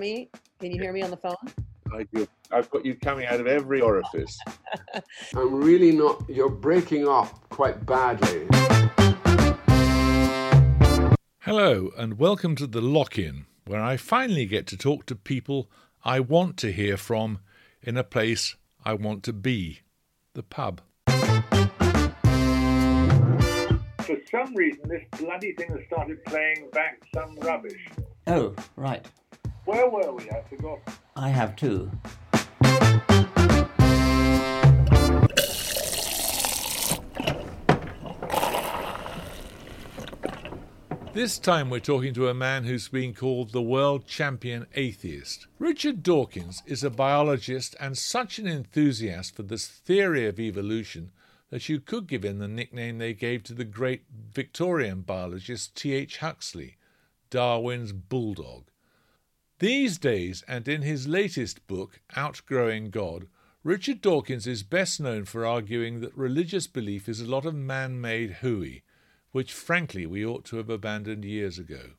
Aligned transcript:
Me? 0.00 0.30
Can 0.58 0.72
you 0.72 0.80
hear 0.80 0.94
me 0.94 1.02
on 1.02 1.10
the 1.10 1.16
phone? 1.18 1.36
I 1.92 2.04
do. 2.14 2.26
I've 2.50 2.70
got 2.70 2.86
you 2.86 2.94
coming 2.94 3.26
out 3.26 3.38
of 3.38 3.46
every 3.46 3.82
orifice. 3.82 4.38
I'm 5.36 5.54
really 5.54 5.92
not. 5.92 6.24
You're 6.26 6.48
breaking 6.48 7.06
up 7.06 7.48
quite 7.50 7.84
badly. 7.84 8.48
Hello, 11.40 11.90
and 11.98 12.18
welcome 12.18 12.56
to 12.56 12.66
the 12.66 12.80
Lock 12.80 13.18
In, 13.18 13.44
where 13.66 13.82
I 13.82 13.98
finally 13.98 14.46
get 14.46 14.66
to 14.68 14.76
talk 14.78 15.04
to 15.06 15.14
people 15.14 15.70
I 16.02 16.18
want 16.20 16.56
to 16.58 16.72
hear 16.72 16.96
from 16.96 17.40
in 17.82 17.98
a 17.98 18.04
place 18.04 18.56
I 18.82 18.94
want 18.94 19.22
to 19.24 19.34
be 19.34 19.80
the 20.32 20.42
pub. 20.42 20.80
For 24.00 24.16
some 24.30 24.54
reason, 24.54 24.88
this 24.88 25.04
bloody 25.18 25.52
thing 25.52 25.68
has 25.72 25.80
started 25.88 26.24
playing 26.24 26.70
back 26.72 27.02
some 27.14 27.36
rubbish. 27.40 27.86
Oh, 28.26 28.54
right. 28.76 29.04
Where 29.64 29.88
were 29.88 30.12
we? 30.12 30.30
I 30.30 30.42
forgot. 30.48 30.78
I 31.16 31.28
have 31.28 31.54
too. 31.56 31.90
This 41.12 41.38
time 41.38 41.68
we're 41.68 41.80
talking 41.80 42.14
to 42.14 42.28
a 42.28 42.34
man 42.34 42.64
who's 42.64 42.88
been 42.88 43.14
called 43.14 43.50
the 43.50 43.60
world 43.60 44.06
champion 44.06 44.66
atheist. 44.74 45.48
Richard 45.58 46.02
Dawkins 46.02 46.62
is 46.66 46.82
a 46.82 46.88
biologist 46.88 47.76
and 47.78 47.98
such 47.98 48.38
an 48.38 48.46
enthusiast 48.46 49.34
for 49.34 49.42
this 49.42 49.66
theory 49.66 50.26
of 50.26 50.40
evolution 50.40 51.10
that 51.50 51.68
you 51.68 51.80
could 51.80 52.06
give 52.06 52.24
him 52.24 52.38
the 52.38 52.48
nickname 52.48 52.98
they 52.98 53.12
gave 53.12 53.42
to 53.42 53.54
the 53.54 53.64
great 53.64 54.04
Victorian 54.32 55.02
biologist 55.02 55.74
T.H. 55.76 56.18
Huxley, 56.18 56.76
Darwin's 57.28 57.92
bulldog. 57.92 58.69
These 59.60 59.98
days, 59.98 60.42
and 60.48 60.66
in 60.66 60.82
his 60.82 61.06
latest 61.06 61.66
book, 61.66 62.00
Outgrowing 62.16 62.90
God, 62.90 63.28
Richard 63.62 64.00
Dawkins 64.00 64.46
is 64.46 64.62
best 64.62 65.00
known 65.00 65.24
for 65.24 65.46
arguing 65.46 66.00
that 66.00 66.16
religious 66.16 66.66
belief 66.66 67.08
is 67.08 67.20
a 67.20 67.30
lot 67.30 67.46
of 67.46 67.54
man 67.54 68.00
made 68.00 68.38
hooey 68.40 68.82
which 69.32 69.52
frankly 69.52 70.06
we 70.06 70.24
ought 70.24 70.44
to 70.46 70.56
have 70.56 70.70
abandoned 70.70 71.24
years 71.24 71.58
ago. 71.58 71.90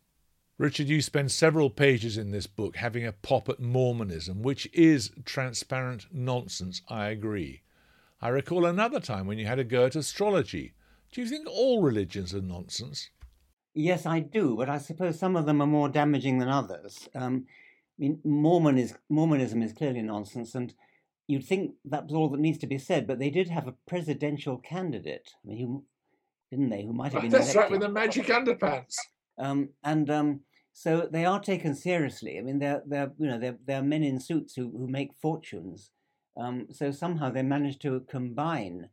Richard, 0.57 0.87
you 0.87 1.01
spend 1.01 1.31
several 1.31 1.69
pages 1.69 2.17
in 2.17 2.31
this 2.31 2.45
book 2.45 2.75
having 2.75 3.05
a 3.05 3.13
pop 3.13 3.49
at 3.49 3.59
Mormonism, 3.59 4.43
which 4.43 4.69
is 4.73 5.11
transparent 5.25 6.07
nonsense, 6.11 6.81
I 6.87 7.07
agree. 7.07 7.61
I 8.21 8.29
recall 8.29 8.65
another 8.65 8.99
time 8.99 9.25
when 9.25 9.39
you 9.39 9.47
had 9.47 9.57
a 9.57 9.63
go 9.63 9.85
at 9.85 9.95
astrology. 9.95 10.73
Do 11.11 11.21
you 11.21 11.27
think 11.27 11.47
all 11.49 11.81
religions 11.81 12.35
are 12.35 12.41
nonsense? 12.41 13.09
Yes, 13.73 14.05
I 14.05 14.19
do, 14.19 14.55
but 14.57 14.69
I 14.69 14.77
suppose 14.77 15.17
some 15.17 15.35
of 15.35 15.45
them 15.45 15.61
are 15.61 15.67
more 15.67 15.89
damaging 15.89 16.39
than 16.39 16.49
others. 16.49 17.07
Um, 17.15 17.45
I 17.47 18.01
mean, 18.01 18.19
Mormon 18.23 18.77
is, 18.77 18.95
Mormonism 19.09 19.61
is 19.61 19.73
clearly 19.73 20.01
nonsense, 20.01 20.55
and 20.55 20.73
you'd 21.27 21.45
think 21.45 21.75
that's 21.85 22.11
all 22.11 22.29
that 22.29 22.39
needs 22.39 22.57
to 22.59 22.67
be 22.67 22.77
said, 22.77 23.07
but 23.07 23.19
they 23.19 23.29
did 23.29 23.49
have 23.49 23.67
a 23.67 23.75
presidential 23.87 24.57
candidate. 24.57 25.31
I 25.43 25.47
mean, 25.47 25.83
didn't 26.49 26.69
they? 26.69 26.83
Who 26.83 26.93
might 26.93 27.13
have 27.13 27.21
been. 27.21 27.31
That's 27.31 27.53
elected. 27.53 27.61
right, 27.61 27.71
with 27.71 27.81
the 27.81 27.89
magic 27.89 28.25
underpants. 28.27 28.95
Um, 29.37 29.69
and 29.83 30.09
um, 30.09 30.41
so 30.73 31.07
they 31.09 31.25
are 31.25 31.39
taken 31.39 31.73
seriously. 31.73 32.37
I 32.37 32.41
mean, 32.41 32.59
they're 32.59 32.83
they're 32.85 33.11
you 33.17 33.27
know 33.27 33.39
they're 33.39 33.57
they're 33.65 33.81
men 33.81 34.03
in 34.03 34.19
suits 34.19 34.55
who 34.55 34.69
who 34.77 34.87
make 34.87 35.13
fortunes. 35.21 35.91
Um, 36.37 36.67
so 36.71 36.91
somehow 36.91 37.29
they 37.29 37.43
manage 37.43 37.79
to 37.79 38.01
combine 38.09 38.89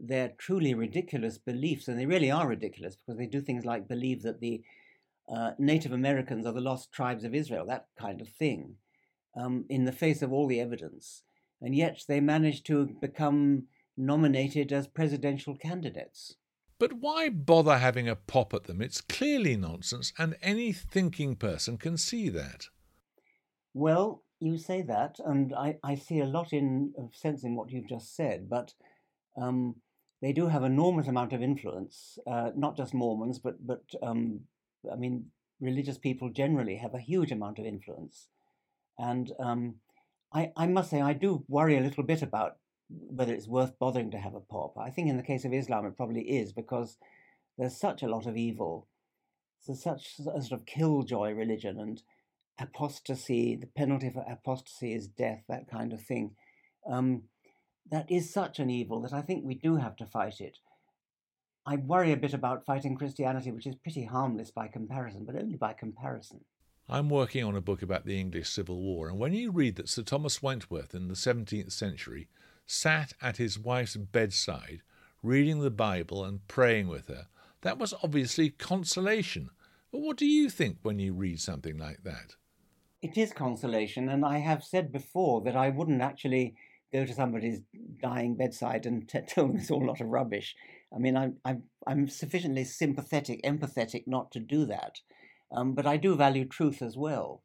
their 0.00 0.32
truly 0.38 0.74
ridiculous 0.74 1.38
beliefs, 1.38 1.88
and 1.88 1.98
they 1.98 2.06
really 2.06 2.30
are 2.30 2.48
ridiculous 2.48 2.96
because 2.96 3.18
they 3.18 3.26
do 3.26 3.40
things 3.40 3.64
like 3.64 3.88
believe 3.88 4.22
that 4.22 4.40
the 4.40 4.62
uh, 5.32 5.52
Native 5.58 5.92
Americans 5.92 6.46
are 6.46 6.52
the 6.52 6.60
lost 6.60 6.90
tribes 6.92 7.24
of 7.24 7.34
Israel, 7.34 7.66
that 7.66 7.86
kind 7.98 8.20
of 8.20 8.28
thing, 8.28 8.76
um, 9.36 9.64
in 9.68 9.84
the 9.84 9.92
face 9.92 10.22
of 10.22 10.32
all 10.32 10.46
the 10.46 10.60
evidence, 10.60 11.22
and 11.60 11.74
yet 11.74 12.02
they 12.08 12.20
manage 12.20 12.62
to 12.64 12.86
become 13.00 13.64
nominated 13.96 14.72
as 14.72 14.86
presidential 14.86 15.54
candidates. 15.54 16.36
But 16.78 16.94
why 16.94 17.28
bother 17.28 17.76
having 17.76 18.08
a 18.08 18.16
pop 18.16 18.54
at 18.54 18.64
them? 18.64 18.80
It's 18.80 19.02
clearly 19.02 19.56
nonsense, 19.56 20.12
and 20.18 20.36
any 20.40 20.72
thinking 20.72 21.36
person 21.36 21.76
can 21.76 21.98
see 21.98 22.30
that. 22.30 22.66
Well, 23.74 24.24
you 24.40 24.56
say 24.56 24.82
that, 24.82 25.18
and 25.24 25.54
I, 25.54 25.76
I 25.84 25.94
see 25.94 26.20
a 26.20 26.26
lot 26.26 26.52
in 26.52 26.94
of 26.98 27.14
sense 27.14 27.44
in 27.44 27.54
what 27.54 27.70
you've 27.70 27.88
just 27.88 28.16
said, 28.16 28.48
but 28.48 28.72
um, 29.40 29.76
they 30.22 30.32
do 30.32 30.48
have 30.48 30.62
enormous 30.62 31.08
amount 31.08 31.32
of 31.32 31.42
influence. 31.42 32.18
Uh, 32.26 32.50
not 32.56 32.76
just 32.76 32.94
Mormons, 32.94 33.38
but 33.38 33.66
but 33.66 33.82
um, 34.02 34.40
I 34.90 34.96
mean, 34.96 35.26
religious 35.60 35.98
people 35.98 36.30
generally 36.30 36.76
have 36.76 36.94
a 36.94 37.00
huge 37.00 37.32
amount 37.32 37.58
of 37.58 37.66
influence, 37.66 38.28
and 38.98 39.32
um, 39.38 39.76
I 40.32 40.52
I 40.56 40.66
must 40.66 40.90
say 40.90 41.00
I 41.00 41.12
do 41.12 41.44
worry 41.48 41.76
a 41.76 41.82
little 41.82 42.04
bit 42.04 42.22
about 42.22 42.56
whether 42.88 43.32
it's 43.32 43.48
worth 43.48 43.78
bothering 43.78 44.10
to 44.10 44.18
have 44.18 44.34
a 44.34 44.40
pop. 44.40 44.76
I 44.76 44.90
think 44.90 45.08
in 45.08 45.16
the 45.16 45.22
case 45.22 45.44
of 45.44 45.52
Islam, 45.52 45.86
it 45.86 45.96
probably 45.96 46.22
is 46.22 46.52
because 46.52 46.98
there's 47.56 47.78
such 47.78 48.02
a 48.02 48.08
lot 48.08 48.26
of 48.26 48.36
evil. 48.36 48.88
There's 49.66 49.82
such 49.82 50.14
a 50.20 50.42
sort 50.42 50.52
of 50.52 50.66
killjoy 50.66 51.32
religion 51.32 51.78
and 51.78 52.02
apostasy. 52.58 53.56
The 53.56 53.66
penalty 53.66 54.10
for 54.10 54.24
apostasy 54.28 54.94
is 54.94 55.08
death, 55.08 55.44
that 55.48 55.70
kind 55.70 55.92
of 55.92 56.02
thing. 56.02 56.32
Um, 56.90 57.24
that 57.90 58.10
is 58.10 58.32
such 58.32 58.58
an 58.58 58.70
evil 58.70 59.00
that 59.02 59.12
I 59.12 59.22
think 59.22 59.44
we 59.44 59.54
do 59.54 59.76
have 59.76 59.96
to 59.96 60.06
fight 60.06 60.40
it. 60.40 60.58
I 61.66 61.76
worry 61.76 62.12
a 62.12 62.16
bit 62.16 62.32
about 62.32 62.64
fighting 62.64 62.96
Christianity, 62.96 63.50
which 63.50 63.66
is 63.66 63.74
pretty 63.76 64.04
harmless 64.04 64.50
by 64.50 64.68
comparison, 64.68 65.24
but 65.24 65.36
only 65.36 65.56
by 65.56 65.72
comparison. 65.72 66.40
I'm 66.88 67.10
working 67.10 67.44
on 67.44 67.54
a 67.54 67.60
book 67.60 67.82
about 67.82 68.04
the 68.04 68.18
English 68.18 68.48
Civil 68.48 68.80
War, 68.80 69.08
and 69.08 69.18
when 69.18 69.34
you 69.34 69.50
read 69.50 69.76
that 69.76 69.88
Sir 69.88 70.02
Thomas 70.02 70.42
Wentworth 70.42 70.94
in 70.94 71.08
the 71.08 71.14
17th 71.14 71.70
century 71.70 72.28
sat 72.66 73.12
at 73.20 73.36
his 73.36 73.58
wife's 73.58 73.96
bedside, 73.96 74.82
reading 75.22 75.60
the 75.60 75.70
Bible 75.70 76.24
and 76.24 76.46
praying 76.48 76.88
with 76.88 77.08
her, 77.08 77.26
that 77.60 77.78
was 77.78 77.94
obviously 78.02 78.50
consolation. 78.50 79.50
But 79.92 80.00
what 80.00 80.16
do 80.16 80.26
you 80.26 80.48
think 80.48 80.78
when 80.82 80.98
you 80.98 81.12
read 81.12 81.40
something 81.40 81.76
like 81.76 82.02
that? 82.04 82.36
It 83.02 83.16
is 83.16 83.32
consolation, 83.32 84.08
and 84.08 84.24
I 84.24 84.38
have 84.38 84.64
said 84.64 84.92
before 84.92 85.42
that 85.42 85.56
I 85.56 85.68
wouldn't 85.68 86.02
actually 86.02 86.54
go 86.92 87.04
to 87.04 87.14
somebody's 87.14 87.60
dying 88.02 88.36
bedside 88.36 88.86
and 88.86 89.08
t- 89.08 89.20
tell 89.28 89.46
them 89.46 89.56
it's 89.56 89.70
all 89.70 89.84
a 89.84 89.86
lot 89.86 90.00
of 90.00 90.08
rubbish. 90.08 90.56
I 90.94 90.98
mean, 90.98 91.16
I'm, 91.16 91.36
I'm, 91.44 91.64
I'm 91.86 92.08
sufficiently 92.08 92.64
sympathetic, 92.64 93.42
empathetic 93.44 94.04
not 94.06 94.32
to 94.32 94.40
do 94.40 94.66
that. 94.66 95.00
Um, 95.52 95.74
but 95.74 95.86
I 95.86 95.96
do 95.96 96.14
value 96.14 96.44
truth 96.44 96.82
as 96.82 96.96
well. 96.96 97.42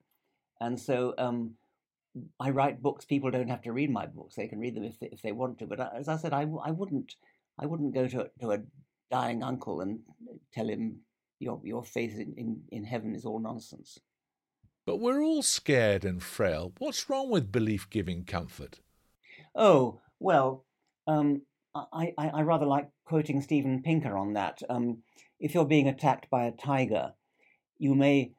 And 0.62 0.80
so 0.80 1.13
um, 1.18 1.56
I 2.39 2.51
write 2.51 2.81
books. 2.81 3.06
People 3.06 3.31
don't 3.31 3.50
have 3.50 3.63
to 3.63 3.74
read 3.74 3.92
my 3.92 4.06
books; 4.06 4.36
they 4.36 4.47
can 4.47 4.59
read 4.59 4.75
them 4.75 4.83
if 4.83 5.00
they, 5.00 5.09
if 5.12 5.21
they 5.21 5.31
want 5.31 5.59
to. 5.59 5.68
But 5.68 5.80
as 5.94 6.07
I 6.07 6.18
said, 6.18 6.33
I, 6.33 6.41
I 6.63 6.71
wouldn't 6.71 7.15
I 7.59 7.65
wouldn't 7.65 7.94
go 7.94 8.07
to 8.07 8.30
to 8.39 8.51
a 8.51 8.59
dying 9.12 9.44
uncle 9.44 9.81
and 9.81 10.00
tell 10.53 10.68
him 10.68 11.00
your 11.39 11.59
your 11.63 11.83
faith 11.83 12.13
in, 12.18 12.33
in, 12.38 12.62
in 12.71 12.83
heaven 12.86 13.15
is 13.15 13.25
all 13.25 13.39
nonsense. 13.39 14.00
But 14.86 14.98
we're 14.98 15.21
all 15.21 15.41
scared 15.41 16.06
and 16.06 16.21
frail. 16.21 16.71
What's 16.77 17.09
wrong 17.09 17.31
with 17.31 17.51
belief 17.51 17.89
giving 17.89 18.24
comfort? 18.24 18.80
Oh 19.55 20.01
well, 20.19 20.65
um, 21.07 21.41
I, 21.73 22.13
I 22.17 22.27
I 22.27 22.41
rather 22.41 22.65
like 22.65 22.89
quoting 23.05 23.41
Steven 23.41 23.81
Pinker 23.81 24.17
on 24.17 24.33
that. 24.33 24.61
Um, 24.69 25.03
if 25.39 25.53
you're 25.53 25.65
being 25.65 25.87
attacked 25.87 26.29
by 26.29 26.45
a 26.45 26.51
tiger, 26.51 27.13
you 27.77 27.95
may 27.95 28.33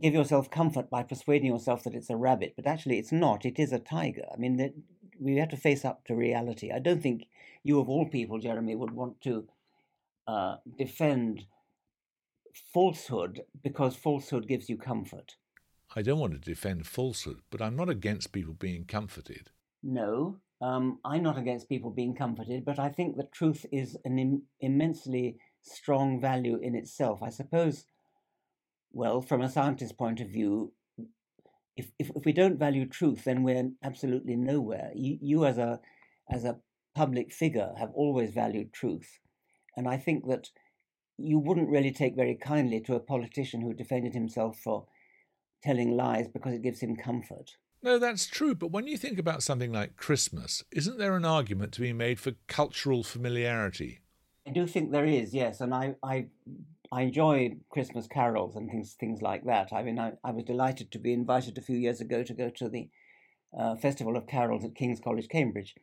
give 0.00 0.14
yourself 0.14 0.50
comfort 0.50 0.88
by 0.90 1.02
persuading 1.02 1.50
yourself 1.50 1.84
that 1.84 1.94
it's 1.94 2.10
a 2.10 2.16
rabbit, 2.16 2.54
but 2.56 2.66
actually 2.66 2.98
it's 2.98 3.12
not. 3.12 3.44
It 3.44 3.58
is 3.58 3.72
a 3.72 3.78
tiger. 3.78 4.24
I 4.32 4.36
mean, 4.36 4.84
we 5.20 5.36
have 5.36 5.50
to 5.50 5.56
face 5.56 5.84
up 5.84 6.04
to 6.06 6.14
reality. 6.14 6.72
I 6.72 6.78
don't 6.78 7.02
think 7.02 7.26
you, 7.62 7.80
of 7.80 7.88
all 7.88 8.08
people, 8.08 8.38
Jeremy, 8.38 8.74
would 8.74 8.92
want 8.92 9.20
to 9.22 9.46
uh, 10.26 10.56
defend 10.78 11.46
falsehood 12.72 13.42
because 13.62 13.96
falsehood 13.96 14.48
gives 14.48 14.68
you 14.68 14.76
comfort. 14.76 15.36
I 15.94 16.02
don't 16.02 16.18
want 16.18 16.32
to 16.32 16.38
defend 16.38 16.86
falsehood, 16.86 17.40
but 17.50 17.62
I'm 17.62 17.76
not 17.76 17.88
against 17.88 18.32
people 18.32 18.54
being 18.54 18.84
comforted. 18.84 19.50
No, 19.82 20.38
um, 20.60 20.98
I'm 21.04 21.22
not 21.22 21.38
against 21.38 21.68
people 21.68 21.90
being 21.90 22.14
comforted, 22.14 22.64
but 22.64 22.78
I 22.78 22.88
think 22.88 23.16
that 23.16 23.32
truth 23.32 23.66
is 23.70 23.96
an 24.04 24.18
Im- 24.18 24.42
immensely 24.60 25.36
strong 25.62 26.20
value 26.20 26.58
in 26.62 26.74
itself. 26.74 27.22
I 27.22 27.28
suppose, 27.28 27.84
well, 28.92 29.20
from 29.20 29.42
a 29.42 29.50
scientist's 29.50 29.94
point 29.94 30.20
of 30.20 30.28
view, 30.28 30.72
if, 31.76 31.90
if, 31.98 32.10
if 32.16 32.24
we 32.24 32.32
don't 32.32 32.58
value 32.58 32.86
truth, 32.86 33.24
then 33.24 33.42
we're 33.42 33.70
absolutely 33.82 34.36
nowhere. 34.36 34.92
You, 34.94 35.18
you 35.20 35.44
as 35.44 35.58
a 35.58 35.80
as 36.30 36.44
a 36.44 36.56
public 36.94 37.32
figure 37.32 37.74
have 37.78 37.90
always 37.92 38.30
valued 38.30 38.72
truth, 38.72 39.18
and 39.76 39.86
I 39.86 39.98
think 39.98 40.26
that 40.28 40.48
you 41.18 41.38
wouldn't 41.38 41.68
really 41.68 41.92
take 41.92 42.16
very 42.16 42.34
kindly 42.34 42.80
to 42.80 42.94
a 42.94 43.00
politician 43.00 43.60
who 43.60 43.74
defended 43.74 44.14
himself 44.14 44.58
for 44.58 44.86
telling 45.62 45.96
lies 45.96 46.28
because 46.28 46.54
it 46.54 46.62
gives 46.62 46.80
him 46.80 46.96
comfort. 46.96 47.56
No, 47.82 47.98
that's 47.98 48.26
true. 48.26 48.54
But 48.54 48.72
when 48.72 48.86
you 48.86 48.96
think 48.96 49.18
about 49.18 49.42
something 49.42 49.72
like 49.72 49.96
Christmas, 49.96 50.64
isn't 50.72 50.98
there 50.98 51.14
an 51.14 51.24
argument 51.24 51.72
to 51.72 51.80
be 51.80 51.92
made 51.92 52.18
for 52.18 52.32
cultural 52.48 53.02
familiarity? 53.02 54.00
I 54.46 54.50
do 54.50 54.66
think 54.66 54.90
there 54.90 55.06
is, 55.06 55.34
yes, 55.34 55.60
and 55.60 55.74
I, 55.74 55.96
I, 56.02 56.26
I 56.92 57.02
enjoy 57.02 57.56
Christmas 57.68 58.06
carols 58.06 58.54
and 58.54 58.70
things, 58.70 58.94
things 58.98 59.20
like 59.20 59.44
that. 59.44 59.72
I 59.72 59.82
mean, 59.82 59.98
I, 59.98 60.12
I 60.22 60.30
was 60.30 60.44
delighted 60.44 60.92
to 60.92 60.98
be 60.98 61.12
invited 61.12 61.58
a 61.58 61.62
few 61.62 61.76
years 61.76 62.00
ago 62.00 62.22
to 62.22 62.32
go 62.32 62.50
to 62.50 62.68
the 62.68 62.88
uh, 63.58 63.74
Festival 63.76 64.16
of 64.16 64.26
Carols 64.26 64.64
at 64.64 64.74
King's 64.74 65.00
College, 65.00 65.28
Cambridge, 65.28 65.74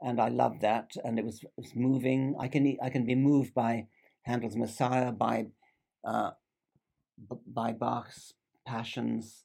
and 0.00 0.20
I 0.20 0.28
loved 0.28 0.60
that, 0.60 0.92
and 1.04 1.18
it 1.18 1.24
was, 1.24 1.42
it 1.42 1.50
was 1.56 1.74
moving. 1.74 2.36
I 2.38 2.48
can, 2.48 2.76
I 2.82 2.90
can 2.90 3.04
be 3.04 3.14
moved 3.14 3.52
by 3.54 3.86
Handel's 4.22 4.56
Messiah, 4.56 5.10
by, 5.10 5.46
uh, 6.04 6.32
by 7.46 7.72
Bach's 7.72 8.34
Passions. 8.66 9.43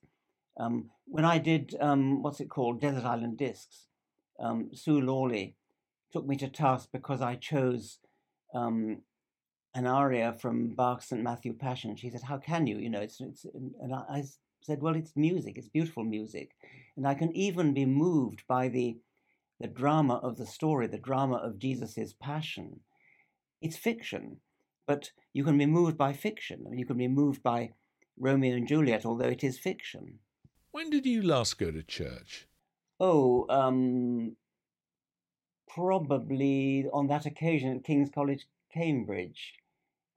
Um, 0.57 0.89
when 1.05 1.25
I 1.25 1.37
did 1.37 1.75
um, 1.79 2.21
what's 2.21 2.39
it 2.39 2.49
called, 2.49 2.81
Desert 2.81 3.05
Island 3.05 3.37
Discs, 3.37 3.87
um, 4.39 4.69
Sue 4.73 5.01
Lawley 5.01 5.55
took 6.11 6.25
me 6.25 6.35
to 6.37 6.47
task 6.47 6.89
because 6.91 7.21
I 7.21 7.35
chose 7.35 7.99
um, 8.53 9.01
an 9.73 9.85
aria 9.85 10.33
from 10.33 10.75
Bach's 10.75 11.09
St 11.09 11.21
Matthew 11.21 11.53
Passion. 11.53 11.95
She 11.95 12.09
said, 12.09 12.23
"How 12.23 12.37
can 12.37 12.67
you? 12.67 12.77
You 12.77 12.89
know, 12.89 13.01
it's 13.01 13.21
it's." 13.21 13.45
And 13.81 13.93
I 13.93 14.23
said, 14.61 14.81
"Well, 14.81 14.95
it's 14.95 15.15
music. 15.15 15.57
It's 15.57 15.69
beautiful 15.69 16.03
music, 16.03 16.55
and 16.95 17.07
I 17.07 17.13
can 17.13 17.35
even 17.35 17.73
be 17.73 17.85
moved 17.85 18.43
by 18.47 18.69
the 18.69 18.97
the 19.59 19.67
drama 19.67 20.15
of 20.15 20.37
the 20.37 20.45
story, 20.45 20.87
the 20.87 20.97
drama 20.97 21.35
of 21.35 21.59
Jesus's 21.59 22.13
passion. 22.13 22.79
It's 23.61 23.77
fiction, 23.77 24.37
but 24.87 25.11
you 25.33 25.43
can 25.43 25.57
be 25.57 25.65
moved 25.65 25.97
by 25.97 26.13
fiction. 26.13 26.65
You 26.73 26.85
can 26.85 26.97
be 26.97 27.09
moved 27.09 27.43
by 27.43 27.73
Romeo 28.17 28.55
and 28.55 28.67
Juliet, 28.67 29.05
although 29.05 29.29
it 29.29 29.43
is 29.43 29.59
fiction." 29.59 30.19
When 30.71 30.89
did 30.89 31.05
you 31.05 31.21
last 31.21 31.57
go 31.57 31.71
to 31.71 31.81
church? 31.81 32.47
Oh, 32.99 33.45
um, 33.49 34.35
probably 35.67 36.85
on 36.93 37.07
that 37.07 37.25
occasion 37.25 37.77
at 37.77 37.83
King's 37.83 38.09
College, 38.09 38.45
Cambridge. 38.73 39.55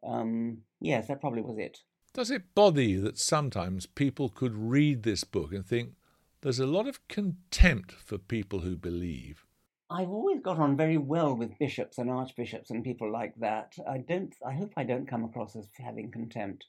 Um, 0.04 0.58
yes, 0.80 1.08
that 1.08 1.20
probably 1.20 1.42
was 1.42 1.58
it. 1.58 1.78
Does 2.12 2.30
it 2.30 2.54
bother 2.54 2.82
you 2.82 3.00
that 3.02 3.18
sometimes 3.18 3.86
people 3.86 4.28
could 4.28 4.54
read 4.54 5.02
this 5.02 5.24
book 5.24 5.52
and 5.52 5.64
think 5.64 5.94
there's 6.42 6.58
a 6.58 6.66
lot 6.66 6.86
of 6.86 7.06
contempt 7.08 7.92
for 7.92 8.18
people 8.18 8.60
who 8.60 8.76
believe? 8.76 9.46
I've 9.88 10.10
always 10.10 10.40
got 10.40 10.58
on 10.58 10.76
very 10.76 10.98
well 10.98 11.34
with 11.34 11.58
bishops 11.58 11.98
and 11.98 12.10
archbishops 12.10 12.70
and 12.70 12.84
people 12.84 13.10
like 13.10 13.34
that. 13.36 13.74
I 13.88 13.98
don't. 13.98 14.34
I 14.44 14.52
hope 14.54 14.72
I 14.76 14.84
don't 14.84 15.08
come 15.08 15.24
across 15.24 15.54
as 15.54 15.68
having 15.78 16.10
contempt. 16.10 16.64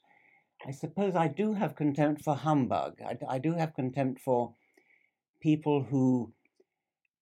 I 0.66 0.70
suppose 0.70 1.14
I 1.14 1.28
do 1.28 1.54
have 1.54 1.76
contempt 1.76 2.22
for 2.22 2.34
humbug. 2.34 3.00
I, 3.02 3.18
I 3.28 3.38
do 3.38 3.54
have 3.54 3.74
contempt 3.74 4.20
for 4.20 4.54
people 5.40 5.84
who 5.84 6.32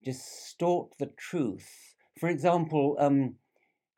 distort 0.05 0.95
the 0.99 1.07
truth. 1.07 1.95
For 2.19 2.29
example, 2.29 2.97
um, 3.01 3.37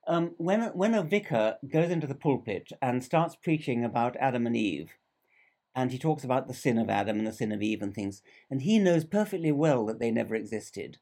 um, 0.06 0.34
when, 0.38 0.62
when 0.68 0.94
a 0.94 1.02
vicar 1.02 1.56
goes 1.70 1.90
into 1.90 2.06
the 2.06 2.14
pulpit 2.14 2.72
and 2.80 3.04
starts 3.04 3.36
preaching 3.36 3.84
about 3.84 4.16
Adam 4.18 4.46
and 4.46 4.56
Eve, 4.56 4.92
and 5.74 5.90
he 5.90 5.98
talks 5.98 6.24
about 6.24 6.46
the 6.46 6.54
sin 6.54 6.78
of 6.78 6.88
Adam 6.88 7.18
and 7.18 7.26
the 7.26 7.32
sin 7.32 7.52
of 7.52 7.62
Eve 7.62 7.82
and 7.82 7.94
things, 7.94 8.22
and 8.50 8.62
he 8.62 8.78
knows 8.78 9.04
perfectly 9.04 9.52
well 9.52 9.84
that 9.86 9.98
they 9.98 10.10
never 10.10 10.34
existed. 10.34 10.98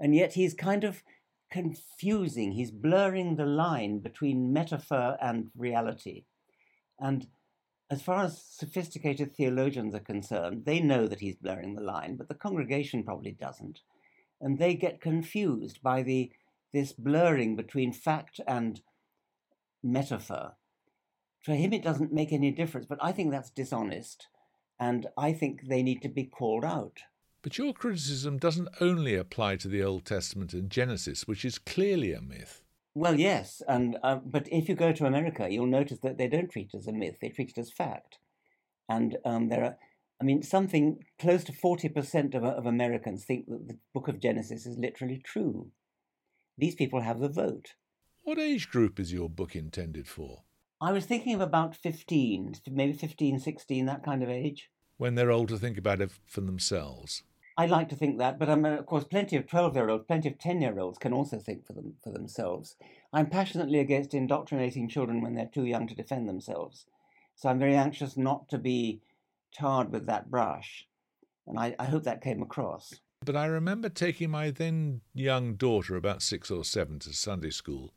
And 0.00 0.14
yet 0.14 0.34
he's 0.34 0.54
kind 0.54 0.84
of 0.84 1.02
confusing, 1.50 2.52
he's 2.52 2.70
blurring 2.70 3.36
the 3.36 3.46
line 3.46 3.98
between 3.98 4.52
metaphor 4.52 5.16
and 5.20 5.50
reality. 5.56 6.24
And 7.00 7.26
as 7.90 8.02
far 8.02 8.24
as 8.24 8.42
sophisticated 8.42 9.34
theologians 9.34 9.94
are 9.94 10.00
concerned, 10.00 10.64
they 10.64 10.80
know 10.80 11.06
that 11.08 11.20
he's 11.20 11.36
blurring 11.36 11.74
the 11.74 11.82
line, 11.82 12.16
but 12.16 12.28
the 12.28 12.34
congregation 12.34 13.02
probably 13.02 13.32
doesn't 13.32 13.80
and 14.40 14.58
they 14.58 14.74
get 14.74 15.00
confused 15.00 15.82
by 15.82 16.02
the 16.02 16.30
this 16.72 16.92
blurring 16.92 17.56
between 17.56 17.92
fact 17.92 18.40
and 18.46 18.82
metaphor. 19.82 20.52
For 21.42 21.54
him, 21.54 21.72
it 21.72 21.82
doesn't 21.82 22.12
make 22.12 22.30
any 22.30 22.50
difference, 22.50 22.86
but 22.86 22.98
I 23.00 23.10
think 23.12 23.30
that's 23.30 23.48
dishonest, 23.48 24.26
and 24.78 25.06
I 25.16 25.32
think 25.32 25.62
they 25.66 25.82
need 25.82 26.02
to 26.02 26.08
be 26.08 26.24
called 26.24 26.64
out. 26.64 26.98
But 27.40 27.56
your 27.56 27.72
criticism 27.72 28.36
doesn't 28.36 28.68
only 28.80 29.14
apply 29.14 29.56
to 29.56 29.68
the 29.68 29.82
Old 29.82 30.04
Testament 30.04 30.52
and 30.52 30.68
Genesis, 30.68 31.26
which 31.26 31.44
is 31.44 31.58
clearly 31.58 32.12
a 32.12 32.20
myth. 32.20 32.62
Well, 32.94 33.18
yes, 33.18 33.62
and 33.68 33.96
uh, 34.02 34.16
but 34.16 34.48
if 34.50 34.68
you 34.68 34.74
go 34.74 34.92
to 34.92 35.06
America, 35.06 35.48
you'll 35.50 35.66
notice 35.66 36.00
that 36.00 36.18
they 36.18 36.28
don't 36.28 36.50
treat 36.50 36.70
it 36.72 36.78
as 36.78 36.86
a 36.86 36.92
myth; 36.92 37.18
they 37.20 37.28
treat 37.28 37.50
it 37.50 37.58
as 37.58 37.70
fact. 37.70 38.18
And 38.88 39.18
um, 39.24 39.48
there 39.48 39.64
are 39.64 39.76
I 40.20 40.24
mean, 40.24 40.42
something 40.42 41.04
close 41.18 41.44
to 41.44 41.52
40% 41.52 42.34
of, 42.34 42.42
of 42.42 42.66
Americans 42.66 43.24
think 43.24 43.46
that 43.46 43.68
the 43.68 43.78
book 43.94 44.08
of 44.08 44.20
Genesis 44.20 44.66
is 44.66 44.76
literally 44.76 45.18
true. 45.24 45.70
These 46.56 46.74
people 46.74 47.02
have 47.02 47.20
the 47.20 47.28
vote. 47.28 47.74
What 48.24 48.38
age 48.38 48.68
group 48.68 48.98
is 48.98 49.12
your 49.12 49.30
book 49.30 49.54
intended 49.54 50.08
for? 50.08 50.42
I 50.80 50.92
was 50.92 51.06
thinking 51.06 51.34
of 51.34 51.40
about 51.40 51.76
15, 51.76 52.54
maybe 52.70 52.92
15, 52.92 53.38
16, 53.38 53.86
that 53.86 54.04
kind 54.04 54.22
of 54.22 54.28
age. 54.28 54.70
When 54.96 55.14
they're 55.14 55.30
old 55.30 55.48
to 55.48 55.58
think 55.58 55.78
about 55.78 56.00
it 56.00 56.10
for 56.26 56.40
themselves. 56.40 57.22
I 57.58 57.66
like 57.66 57.88
to 57.88 57.96
think 57.96 58.18
that, 58.18 58.38
but 58.38 58.48
um, 58.48 58.64
of 58.64 58.86
course, 58.86 59.02
plenty 59.02 59.34
of 59.34 59.48
12 59.48 59.74
year 59.74 59.90
olds, 59.90 60.04
plenty 60.06 60.28
of 60.28 60.38
10 60.38 60.60
year 60.62 60.78
olds 60.78 60.96
can 60.96 61.12
also 61.12 61.40
think 61.40 61.66
for, 61.66 61.72
them, 61.72 61.94
for 62.04 62.12
themselves. 62.12 62.76
I'm 63.12 63.26
passionately 63.26 63.80
against 63.80 64.14
indoctrinating 64.14 64.88
children 64.88 65.22
when 65.22 65.34
they're 65.34 65.50
too 65.52 65.64
young 65.64 65.88
to 65.88 65.94
defend 65.96 66.28
themselves. 66.28 66.86
So 67.34 67.48
I'm 67.48 67.58
very 67.58 67.74
anxious 67.74 68.16
not 68.16 68.48
to 68.50 68.58
be 68.58 69.02
tarred 69.52 69.90
with 69.90 70.06
that 70.06 70.30
brush. 70.30 70.86
And 71.48 71.58
I, 71.58 71.74
I 71.80 71.86
hope 71.86 72.04
that 72.04 72.22
came 72.22 72.42
across. 72.42 72.94
But 73.24 73.34
I 73.34 73.46
remember 73.46 73.88
taking 73.88 74.30
my 74.30 74.52
then 74.52 75.00
young 75.12 75.54
daughter, 75.54 75.96
about 75.96 76.22
six 76.22 76.52
or 76.52 76.64
seven, 76.64 77.00
to 77.00 77.12
Sunday 77.12 77.50
school, 77.50 77.92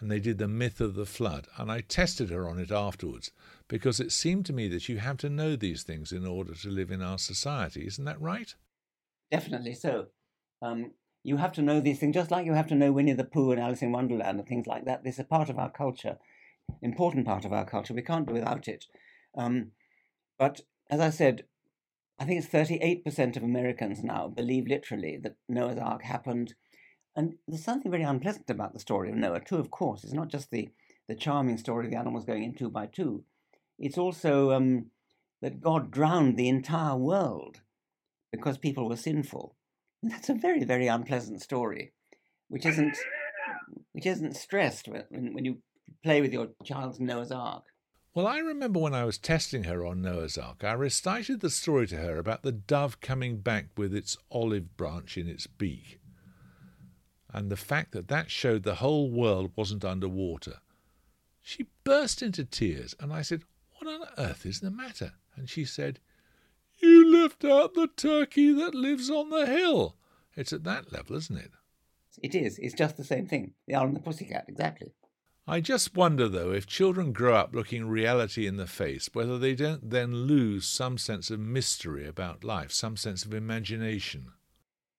and 0.00 0.10
they 0.10 0.18
did 0.18 0.38
the 0.38 0.48
myth 0.48 0.80
of 0.80 0.96
the 0.96 1.06
flood, 1.06 1.46
and 1.56 1.70
I 1.70 1.82
tested 1.82 2.30
her 2.30 2.48
on 2.48 2.58
it 2.58 2.72
afterwards, 2.72 3.30
because 3.68 4.00
it 4.00 4.10
seemed 4.10 4.44
to 4.46 4.52
me 4.52 4.66
that 4.68 4.88
you 4.88 4.98
have 4.98 5.18
to 5.18 5.30
know 5.30 5.54
these 5.54 5.84
things 5.84 6.10
in 6.10 6.26
order 6.26 6.54
to 6.56 6.68
live 6.68 6.90
in 6.90 7.00
our 7.00 7.18
society. 7.18 7.86
Isn't 7.86 8.06
that 8.06 8.20
right? 8.20 8.56
Definitely 9.34 9.74
so. 9.74 10.06
Um, 10.62 10.92
you 11.24 11.38
have 11.38 11.52
to 11.54 11.62
know 11.62 11.80
these 11.80 11.98
things, 11.98 12.14
just 12.14 12.30
like 12.30 12.46
you 12.46 12.52
have 12.52 12.68
to 12.68 12.76
know 12.76 12.92
Winnie 12.92 13.14
the 13.14 13.24
Pooh 13.24 13.50
and 13.50 13.60
Alice 13.60 13.82
in 13.82 13.90
Wonderland 13.90 14.38
and 14.38 14.48
things 14.48 14.68
like 14.68 14.84
that. 14.84 15.02
This 15.02 15.14
is 15.14 15.20
a 15.20 15.24
part 15.24 15.50
of 15.50 15.58
our 15.58 15.70
culture, 15.70 16.18
important 16.82 17.26
part 17.26 17.44
of 17.44 17.52
our 17.52 17.64
culture. 17.64 17.94
We 17.94 18.02
can't 18.02 18.28
do 18.28 18.34
without 18.34 18.68
it. 18.68 18.84
Um, 19.36 19.72
but 20.38 20.60
as 20.88 21.00
I 21.00 21.10
said, 21.10 21.46
I 22.20 22.24
think 22.24 22.38
it's 22.38 22.52
38% 22.52 23.36
of 23.36 23.42
Americans 23.42 24.04
now 24.04 24.28
believe 24.28 24.68
literally 24.68 25.18
that 25.24 25.34
Noah's 25.48 25.78
Ark 25.78 26.02
happened. 26.02 26.54
And 27.16 27.34
there's 27.48 27.64
something 27.64 27.90
very 27.90 28.04
unpleasant 28.04 28.48
about 28.50 28.72
the 28.72 28.78
story 28.78 29.10
of 29.10 29.16
Noah, 29.16 29.40
too, 29.40 29.56
of 29.56 29.70
course. 29.72 30.04
It's 30.04 30.12
not 30.12 30.28
just 30.28 30.52
the, 30.52 30.68
the 31.08 31.16
charming 31.16 31.58
story 31.58 31.86
of 31.86 31.90
the 31.90 31.98
animals 31.98 32.24
going 32.24 32.44
in 32.44 32.54
two 32.54 32.70
by 32.70 32.86
two, 32.86 33.24
it's 33.80 33.98
also 33.98 34.52
um, 34.52 34.90
that 35.42 35.60
God 35.60 35.90
drowned 35.90 36.36
the 36.36 36.48
entire 36.48 36.96
world 36.96 37.62
because 38.36 38.58
people 38.58 38.88
were 38.88 38.96
sinful. 38.96 39.54
And 40.02 40.10
that's 40.10 40.28
a 40.28 40.34
very, 40.34 40.64
very 40.64 40.86
unpleasant 40.86 41.42
story, 41.42 41.92
which 42.48 42.66
isn't, 42.66 42.96
which 43.92 44.06
isn't 44.06 44.36
stressed 44.36 44.88
when, 44.88 45.32
when 45.34 45.44
you 45.44 45.58
play 46.02 46.20
with 46.20 46.32
your 46.32 46.48
child's 46.64 47.00
Noah's 47.00 47.32
Ark. 47.32 47.64
Well, 48.14 48.26
I 48.26 48.38
remember 48.38 48.78
when 48.78 48.94
I 48.94 49.04
was 49.04 49.18
testing 49.18 49.64
her 49.64 49.84
on 49.84 50.02
Noah's 50.02 50.38
Ark, 50.38 50.62
I 50.62 50.72
recited 50.72 51.40
the 51.40 51.50
story 51.50 51.86
to 51.88 51.96
her 51.96 52.18
about 52.18 52.42
the 52.42 52.52
dove 52.52 53.00
coming 53.00 53.38
back 53.38 53.66
with 53.76 53.94
its 53.94 54.16
olive 54.30 54.76
branch 54.76 55.18
in 55.18 55.28
its 55.28 55.46
beak, 55.46 55.98
and 57.32 57.50
the 57.50 57.56
fact 57.56 57.92
that 57.92 58.08
that 58.08 58.30
showed 58.30 58.62
the 58.62 58.76
whole 58.76 59.10
world 59.10 59.50
wasn't 59.56 59.84
underwater. 59.84 60.58
She 61.42 61.66
burst 61.82 62.22
into 62.22 62.44
tears, 62.44 62.94
and 63.00 63.12
I 63.12 63.22
said, 63.22 63.42
What 63.72 63.92
on 63.92 64.08
earth 64.16 64.46
is 64.46 64.60
the 64.60 64.70
matter? 64.70 65.14
And 65.34 65.50
she 65.50 65.64
said, 65.64 65.98
You 66.84 67.22
left 67.22 67.44
out 67.46 67.72
the 67.72 67.88
turkey 67.88 68.52
that 68.52 68.74
lives 68.74 69.08
on 69.08 69.30
the 69.30 69.46
hill. 69.46 69.96
It's 70.36 70.52
at 70.52 70.64
that 70.64 70.92
level, 70.92 71.16
isn't 71.16 71.38
it? 71.38 71.52
It 72.22 72.34
is. 72.34 72.58
It's 72.58 72.74
just 72.74 72.98
the 72.98 73.04
same 73.04 73.26
thing. 73.26 73.54
The 73.66 73.74
owl 73.74 73.86
and 73.86 73.96
the 73.96 74.00
pussycat, 74.00 74.44
exactly. 74.48 74.92
I 75.46 75.60
just 75.60 75.96
wonder, 75.96 76.28
though, 76.28 76.52
if 76.52 76.66
children 76.66 77.12
grow 77.12 77.36
up 77.36 77.54
looking 77.54 77.88
reality 77.88 78.46
in 78.46 78.58
the 78.58 78.66
face, 78.66 79.08
whether 79.14 79.38
they 79.38 79.54
don't 79.54 79.88
then 79.90 80.14
lose 80.14 80.66
some 80.66 80.98
sense 80.98 81.30
of 81.30 81.40
mystery 81.40 82.06
about 82.06 82.44
life, 82.44 82.70
some 82.70 82.98
sense 82.98 83.24
of 83.24 83.32
imagination. 83.32 84.32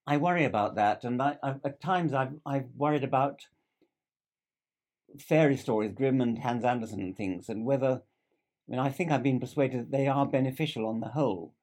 I 0.08 0.16
worry 0.16 0.44
about 0.44 0.74
that, 0.74 1.04
and 1.04 1.22
I, 1.22 1.36
I, 1.42 1.54
at 1.64 1.80
times 1.80 2.12
I've, 2.12 2.34
I've 2.44 2.68
worried 2.76 3.04
about 3.04 3.46
fairy 5.18 5.56
stories, 5.56 5.92
Grimm 5.94 6.20
and 6.20 6.38
Hans 6.38 6.64
Andersen 6.64 7.00
and 7.00 7.16
things, 7.16 7.48
and 7.48 7.64
whether, 7.64 8.02
I 8.68 8.70
mean, 8.70 8.80
I 8.80 8.90
think 8.90 9.10
I've 9.12 9.22
been 9.22 9.40
persuaded 9.40 9.80
that 9.80 9.90
they 9.90 10.08
are 10.08 10.26
beneficial 10.26 10.86
on 10.86 11.00
the 11.00 11.08
whole. 11.08 11.54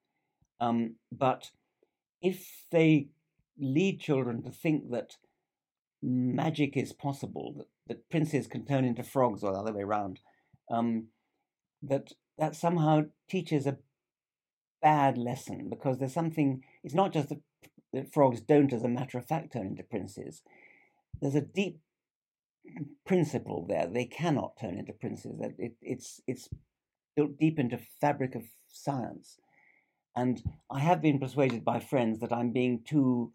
Um, 0.60 0.96
but 1.12 1.50
if 2.22 2.64
they 2.70 3.08
lead 3.58 4.00
children 4.00 4.42
to 4.42 4.50
think 4.50 4.90
that 4.90 5.16
magic 6.02 6.76
is 6.76 6.92
possible, 6.92 7.54
that, 7.56 7.66
that 7.88 8.10
princes 8.10 8.46
can 8.46 8.64
turn 8.64 8.84
into 8.84 9.02
frogs 9.02 9.42
or 9.42 9.52
the 9.52 9.58
other 9.58 9.72
way 9.72 9.82
around, 9.82 10.20
um, 10.70 11.08
that 11.82 12.12
that 12.38 12.56
somehow 12.56 13.02
teaches 13.28 13.66
a 13.66 13.78
bad 14.82 15.16
lesson 15.16 15.68
because 15.70 15.98
there's 15.98 16.12
something, 16.12 16.62
it's 16.82 16.94
not 16.94 17.12
just 17.12 17.28
that, 17.28 17.40
that 17.92 18.12
frogs 18.12 18.40
don't, 18.40 18.72
as 18.72 18.82
a 18.82 18.88
matter 18.88 19.18
of 19.18 19.26
fact, 19.26 19.52
turn 19.52 19.68
into 19.68 19.82
princes. 19.84 20.42
There's 21.20 21.36
a 21.36 21.40
deep 21.40 21.78
principle 23.06 23.66
there. 23.68 23.86
They 23.86 24.04
cannot 24.04 24.58
turn 24.60 24.78
into 24.78 24.92
princes. 24.92 25.38
That 25.38 25.52
it, 25.58 25.76
it's 25.80 26.20
it's 26.26 26.48
built 27.14 27.38
deep 27.38 27.58
into 27.58 27.78
fabric 28.00 28.34
of 28.34 28.42
science. 28.68 29.38
And 30.16 30.42
I 30.70 30.80
have 30.80 31.02
been 31.02 31.18
persuaded 31.18 31.64
by 31.64 31.80
friends 31.80 32.20
that 32.20 32.32
I'm 32.32 32.50
being 32.50 32.82
too 32.84 33.32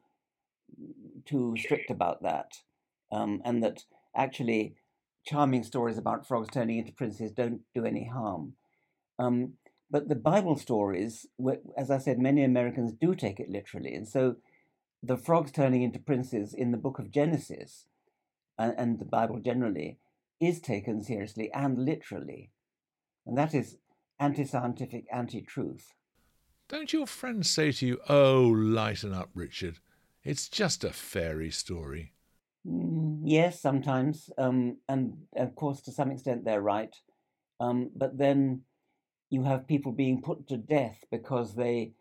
too 1.25 1.55
strict 1.57 1.89
about 1.89 2.21
that, 2.24 2.53
um, 3.12 3.41
and 3.43 3.62
that 3.63 3.83
actually 4.15 4.75
charming 5.25 5.63
stories 5.63 5.98
about 5.98 6.27
frogs 6.27 6.48
turning 6.51 6.77
into 6.77 6.93
princes 6.93 7.31
don't 7.31 7.62
do 7.74 7.86
any 7.86 8.05
harm. 8.07 8.53
Um, 9.17 9.53
but 9.91 10.07
the 10.07 10.15
Bible 10.15 10.55
stories, 10.57 11.25
as 11.77 11.91
I 11.91 11.98
said, 11.98 12.19
many 12.19 12.43
Americans 12.43 12.93
do 12.93 13.15
take 13.15 13.39
it 13.39 13.50
literally, 13.50 13.93
and 13.93 14.07
so 14.07 14.38
the 15.03 15.17
frogs 15.17 15.51
turning 15.51 15.81
into 15.81 16.00
princes 16.00 16.53
in 16.53 16.71
the 16.71 16.77
book 16.77 17.00
of 17.00 17.12
Genesis 17.12 17.88
and, 18.57 18.74
and 18.77 19.00
the 19.00 19.05
Bible 19.05 19.39
generally 19.39 19.98
is 20.39 20.62
taken 20.62 21.03
seriously 21.03 21.51
and 21.53 21.83
literally, 21.83 22.51
and 23.25 23.38
that 23.38 23.53
is 23.53 23.77
anti-scientific, 24.19 25.05
anti-truth. 25.12 25.93
Don't 26.69 26.93
your 26.93 27.07
friends 27.07 27.49
say 27.49 27.71
to 27.71 27.85
you, 27.88 27.99
"Oh, 28.07 28.43
lighten 28.43 29.11
up, 29.11 29.31
Richard"? 29.33 29.79
It's 30.23 30.47
just 30.47 30.83
a 30.83 30.91
fairy 30.91 31.49
story. 31.49 32.13
Mm, 32.65 33.21
yes, 33.23 33.59
sometimes, 33.59 34.29
um, 34.38 34.77
and 34.88 35.25
of 35.35 35.55
course, 35.55 35.81
to 35.81 35.91
some 35.91 36.11
extent, 36.11 36.45
they're 36.45 36.61
right. 36.61 36.95
Um, 37.59 37.89
but 37.95 38.19
then 38.19 38.61
you 39.31 39.43
have 39.43 39.67
people 39.67 39.91
being 39.91 40.21
put 40.21 40.47
to 40.49 40.57
death 40.57 41.03
because 41.09 41.55
they 41.55 41.93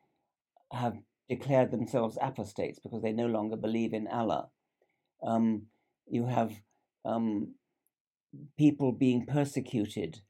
have 0.70 0.98
declared 1.30 1.70
themselves 1.70 2.18
apostates 2.20 2.78
because 2.78 3.00
they 3.02 3.12
no 3.12 3.26
longer 3.26 3.56
believe 3.56 3.94
in 3.94 4.06
Allah. 4.06 4.50
Um, 5.22 5.62
you 6.10 6.26
have 6.26 6.52
um, 7.06 7.54
people 8.58 8.92
being 8.92 9.24
persecuted, 9.24 10.20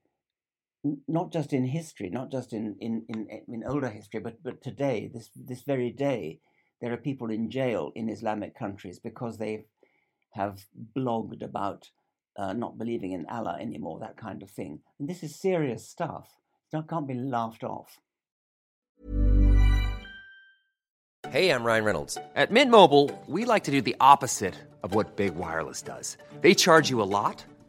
not 1.07 1.33
just 1.33 1.53
in 1.53 1.65
history, 1.65 2.11
not 2.11 2.31
just 2.31 2.53
in, 2.53 2.77
in, 2.81 3.05
in, 3.09 3.29
in 3.49 3.65
older 3.67 3.89
history, 3.89 4.21
but, 4.21 4.43
but 4.43 4.63
today, 4.63 5.11
this, 5.13 5.31
this 5.35 5.63
very 5.63 5.91
day, 5.91 6.41
there 6.81 6.93
are 6.93 6.99
people 6.99 7.31
in 7.31 7.51
jail 7.51 7.93
in 7.95 8.09
Islamic 8.09 8.57
countries 8.57 8.99
because 8.99 9.39
they 9.39 9.67
have 10.33 10.65
blogged 10.97 11.43
about 11.43 11.91
uh, 12.37 12.53
not 12.53 12.79
believing 12.79 13.13
in 13.13 13.27
Allah 13.27 13.59
anymore, 13.61 13.99
that 14.01 14.17
kind 14.17 14.43
of 14.43 14.51
thing. 14.51 14.81
And 14.99 15.09
this 15.09 15.23
is 15.23 15.35
serious 15.35 15.89
stuff. 15.89 16.29
It 16.73 16.85
can't 16.89 17.09
be 17.09 17.15
laughed 17.15 17.65
off. 17.65 17.99
Hey, 21.31 21.51
I'm 21.51 21.65
Ryan 21.65 21.85
Reynolds. 21.85 22.17
At 22.37 22.51
Mint 22.51 22.71
Mobile, 22.71 23.11
we 23.27 23.45
like 23.45 23.65
to 23.65 23.71
do 23.71 23.83
the 23.83 23.97
opposite 24.01 24.55
of 24.83 24.95
what 24.95 25.17
Big 25.17 25.35
Wireless 25.35 25.83
does. 25.83 26.17
They 26.41 26.55
charge 26.55 26.89
you 26.89 27.03
a 27.03 27.11
lot, 27.19 27.45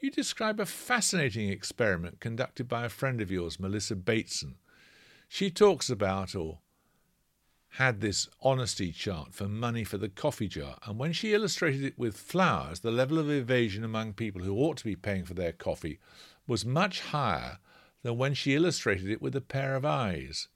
You 0.00 0.12
describe 0.12 0.60
a 0.60 0.66
fascinating 0.66 1.48
experiment 1.48 2.20
conducted 2.20 2.68
by 2.68 2.84
a 2.84 2.88
friend 2.88 3.20
of 3.20 3.32
yours, 3.32 3.58
Melissa 3.58 3.96
Bateson. 3.96 4.54
She 5.28 5.50
talks 5.50 5.90
about, 5.90 6.36
or 6.36 6.60
had 7.70 8.00
this 8.00 8.28
honesty 8.40 8.92
chart 8.92 9.34
for 9.34 9.48
money 9.48 9.82
for 9.82 9.98
the 9.98 10.08
coffee 10.08 10.46
jar, 10.46 10.78
and 10.86 11.00
when 11.00 11.12
she 11.12 11.34
illustrated 11.34 11.82
it 11.82 11.98
with 11.98 12.16
flowers, 12.16 12.80
the 12.80 12.92
level 12.92 13.18
of 13.18 13.28
evasion 13.28 13.82
among 13.82 14.12
people 14.12 14.42
who 14.42 14.56
ought 14.56 14.76
to 14.76 14.84
be 14.84 14.94
paying 14.94 15.24
for 15.24 15.34
their 15.34 15.52
coffee 15.52 15.98
was 16.46 16.64
much 16.64 17.00
higher 17.00 17.58
than 18.02 18.16
when 18.16 18.34
she 18.34 18.54
illustrated 18.54 19.10
it 19.10 19.20
with 19.20 19.34
a 19.34 19.40
pair 19.40 19.74
of 19.74 19.84
eyes. 19.84 20.46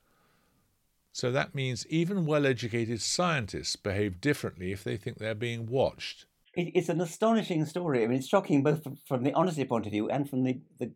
So 1.12 1.32
that 1.32 1.54
means 1.54 1.84
even 1.88 2.26
well 2.26 2.46
educated 2.46 3.02
scientists 3.02 3.74
behave 3.74 4.20
differently 4.20 4.70
if 4.70 4.84
they 4.84 4.96
think 4.96 5.18
they're 5.18 5.34
being 5.34 5.66
watched 5.66 6.26
it's 6.54 6.88
an 6.88 7.00
astonishing 7.00 7.64
story. 7.64 8.02
I 8.02 8.06
mean, 8.06 8.18
it's 8.18 8.28
shocking 8.28 8.62
both 8.62 8.82
from, 8.82 8.98
from 9.06 9.22
the 9.22 9.32
honesty 9.32 9.64
point 9.64 9.86
of 9.86 9.92
view 9.92 10.08
and 10.08 10.28
from 10.28 10.44
the, 10.44 10.60
the. 10.78 10.92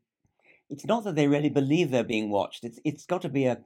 It's 0.69 0.85
not 0.85 1.05
that 1.05 1.15
they 1.15 1.29
really 1.29 1.49
believe 1.49 1.91
they're 1.91 2.05
being 2.05 2.31
watched. 2.31 2.65
It's 2.65 2.81
it's 2.85 3.07
got 3.07 3.23
to 3.23 3.29
be 3.29 3.47
a 3.47 3.61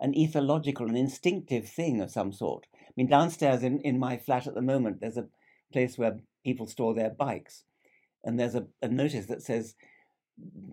an 0.00 0.14
ethological, 0.14 0.88
an 0.88 0.96
instinctive 0.96 1.68
thing 1.68 2.00
of 2.00 2.10
some 2.10 2.32
sort. 2.32 2.66
I 2.74 2.92
mean, 2.96 3.08
downstairs 3.08 3.62
in, 3.62 3.80
in 3.80 3.98
my 3.98 4.16
flat 4.16 4.46
at 4.46 4.54
the 4.54 4.62
moment, 4.62 5.00
there's 5.00 5.16
a 5.16 5.28
place 5.72 5.96
where 5.96 6.20
people 6.44 6.66
store 6.66 6.94
their 6.94 7.10
bikes, 7.10 7.64
and 8.22 8.38
there's 8.38 8.54
a, 8.54 8.66
a 8.82 8.88
notice 8.88 9.26
that 9.26 9.42
says, 9.42 9.74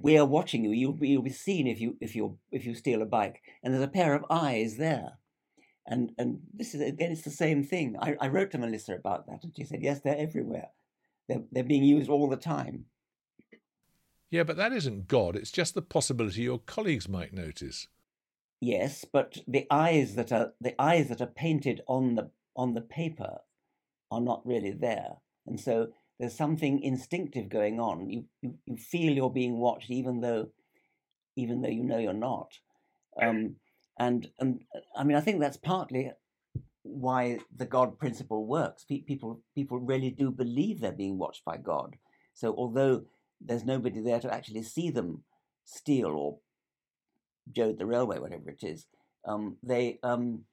"We 0.01 0.17
are 0.17 0.25
watching 0.25 0.63
you. 0.63 0.71
You'll 0.71 0.93
be, 0.93 1.09
you'll 1.09 1.21
be 1.21 1.31
seen 1.31 1.67
if 1.67 1.81
you 1.81 1.97
if 1.99 2.15
you 2.15 2.37
if 2.51 2.65
you 2.65 2.75
steal 2.75 3.01
a 3.01 3.05
bike." 3.05 3.41
And 3.63 3.73
there's 3.73 3.83
a 3.83 3.87
pair 3.87 4.13
of 4.13 4.25
eyes 4.29 4.77
there. 4.77 5.17
And 5.91 6.13
and 6.17 6.39
this 6.53 6.73
is 6.73 6.81
again, 6.81 7.11
it's 7.11 7.23
the 7.23 7.29
same 7.29 7.63
thing. 7.65 7.97
I, 8.01 8.15
I 8.19 8.29
wrote 8.29 8.51
to 8.51 8.57
Melissa 8.57 8.95
about 8.95 9.27
that, 9.27 9.43
and 9.43 9.53
she 9.55 9.65
said, 9.65 9.83
yes, 9.83 9.99
they're 9.99 10.17
everywhere. 10.17 10.69
They're 11.27 11.43
they're 11.51 11.63
being 11.65 11.83
used 11.83 12.09
all 12.09 12.29
the 12.29 12.37
time. 12.37 12.85
Yeah, 14.29 14.43
but 14.43 14.55
that 14.55 14.71
isn't 14.71 15.09
God. 15.09 15.35
It's 15.35 15.51
just 15.51 15.75
the 15.75 15.81
possibility 15.81 16.43
your 16.43 16.59
colleagues 16.59 17.09
might 17.09 17.33
notice. 17.33 17.87
Yes, 18.61 19.05
but 19.11 19.39
the 19.45 19.67
eyes 19.69 20.15
that 20.15 20.31
are 20.31 20.53
the 20.61 20.81
eyes 20.81 21.09
that 21.09 21.19
are 21.19 21.27
painted 21.27 21.81
on 21.87 22.15
the 22.15 22.31
on 22.55 22.73
the 22.73 22.81
paper 22.81 23.39
are 24.09 24.21
not 24.21 24.45
really 24.45 24.71
there, 24.71 25.17
and 25.45 25.59
so 25.59 25.89
there's 26.19 26.35
something 26.35 26.81
instinctive 26.81 27.49
going 27.49 27.81
on. 27.81 28.09
You 28.09 28.25
you, 28.41 28.53
you 28.65 28.77
feel 28.77 29.11
you're 29.11 29.29
being 29.29 29.57
watched, 29.57 29.91
even 29.91 30.21
though 30.21 30.51
even 31.35 31.61
though 31.61 31.69
you 31.69 31.83
know 31.83 31.97
you're 31.97 32.13
not. 32.13 32.53
Um, 33.21 33.55
and 34.01 34.27
and 34.39 34.61
I 34.97 35.03
mean, 35.03 35.15
I 35.15 35.21
think 35.21 35.39
that's 35.39 35.57
partly 35.57 36.11
why 36.81 37.39
the 37.55 37.65
God 37.65 37.99
principle 37.99 38.45
works. 38.47 38.83
Pe- 38.83 39.01
people 39.11 39.41
people 39.53 39.77
really 39.79 40.09
do 40.09 40.31
believe 40.31 40.79
they're 40.79 40.91
being 41.03 41.17
watched 41.19 41.45
by 41.45 41.57
God. 41.57 41.97
So 42.33 42.55
although 42.57 43.03
there's 43.39 43.63
nobody 43.63 44.01
there 44.01 44.19
to 44.19 44.33
actually 44.33 44.63
see 44.63 44.89
them 44.89 45.23
steal 45.65 46.09
or 46.09 46.39
Joe 47.51 47.73
the 47.73 47.85
railway, 47.85 48.17
whatever 48.19 48.49
it 48.49 48.63
is, 48.63 48.87
um, 49.25 49.57
they 49.61 49.99
um, 50.01 50.45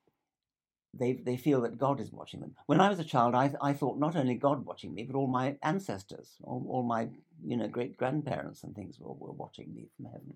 they 0.92 1.14
they 1.14 1.38
feel 1.38 1.62
that 1.62 1.78
God 1.78 2.00
is 2.00 2.12
watching 2.12 2.40
them. 2.40 2.54
When 2.66 2.82
I 2.82 2.90
was 2.90 2.98
a 2.98 3.12
child, 3.14 3.34
I 3.34 3.54
I 3.62 3.72
thought 3.72 3.98
not 3.98 4.16
only 4.16 4.34
God 4.34 4.66
watching 4.66 4.92
me, 4.94 5.04
but 5.04 5.16
all 5.16 5.26
my 5.26 5.56
ancestors, 5.62 6.36
all, 6.42 6.66
all 6.68 6.82
my 6.82 7.08
you 7.42 7.56
know 7.56 7.68
great 7.68 7.96
grandparents 7.96 8.62
and 8.62 8.74
things 8.74 8.98
were, 9.00 9.14
were 9.14 9.32
watching 9.32 9.72
me 9.74 9.88
from 9.96 10.06
heaven. 10.06 10.34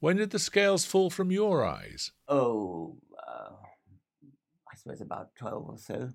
When 0.00 0.16
did 0.16 0.30
the 0.30 0.38
scales 0.38 0.84
fall 0.84 1.10
from 1.10 1.30
your 1.30 1.64
eyes? 1.64 2.12
Oh, 2.28 2.96
uh, 3.16 3.52
I 4.70 4.76
suppose 4.76 5.00
about 5.00 5.34
twelve 5.36 5.68
or 5.68 5.78
so. 5.78 6.10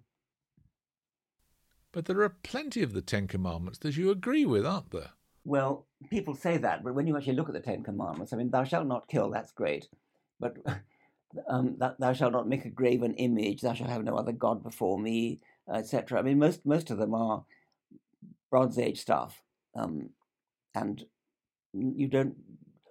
But 1.91 2.05
there 2.05 2.21
are 2.21 2.29
plenty 2.29 2.83
of 2.83 2.93
the 2.93 3.01
Ten 3.01 3.27
Commandments 3.27 3.79
that 3.79 3.97
you 3.97 4.11
agree 4.11 4.45
with, 4.45 4.65
aren't 4.65 4.91
there? 4.91 5.11
Well, 5.43 5.87
people 6.09 6.35
say 6.35 6.57
that, 6.57 6.83
but 6.83 6.93
when 6.93 7.07
you 7.07 7.17
actually 7.17 7.33
look 7.33 7.49
at 7.49 7.53
the 7.53 7.59
Ten 7.59 7.83
Commandments, 7.83 8.31
I 8.31 8.37
mean, 8.37 8.49
thou 8.49 8.63
shalt 8.63 8.87
not 8.87 9.07
kill, 9.07 9.29
that's 9.29 9.51
great. 9.51 9.89
But 10.39 10.57
um, 11.49 11.75
that, 11.79 11.99
thou 11.99 12.13
shalt 12.13 12.33
not 12.33 12.47
make 12.47 12.65
a 12.65 12.69
graven 12.69 13.15
image, 13.15 13.61
thou 13.61 13.73
shalt 13.73 13.89
have 13.89 14.03
no 14.03 14.15
other 14.15 14.31
God 14.31 14.63
before 14.63 14.99
me, 14.99 15.39
etc. 15.73 16.19
I 16.19 16.21
mean, 16.21 16.39
most, 16.39 16.65
most 16.65 16.91
of 16.91 16.97
them 16.97 17.13
are 17.13 17.43
Bronze 18.49 18.77
Age 18.77 18.99
stuff. 18.99 19.41
Um, 19.75 20.11
and 20.75 21.03
you 21.73 22.07
don't, 22.07 22.35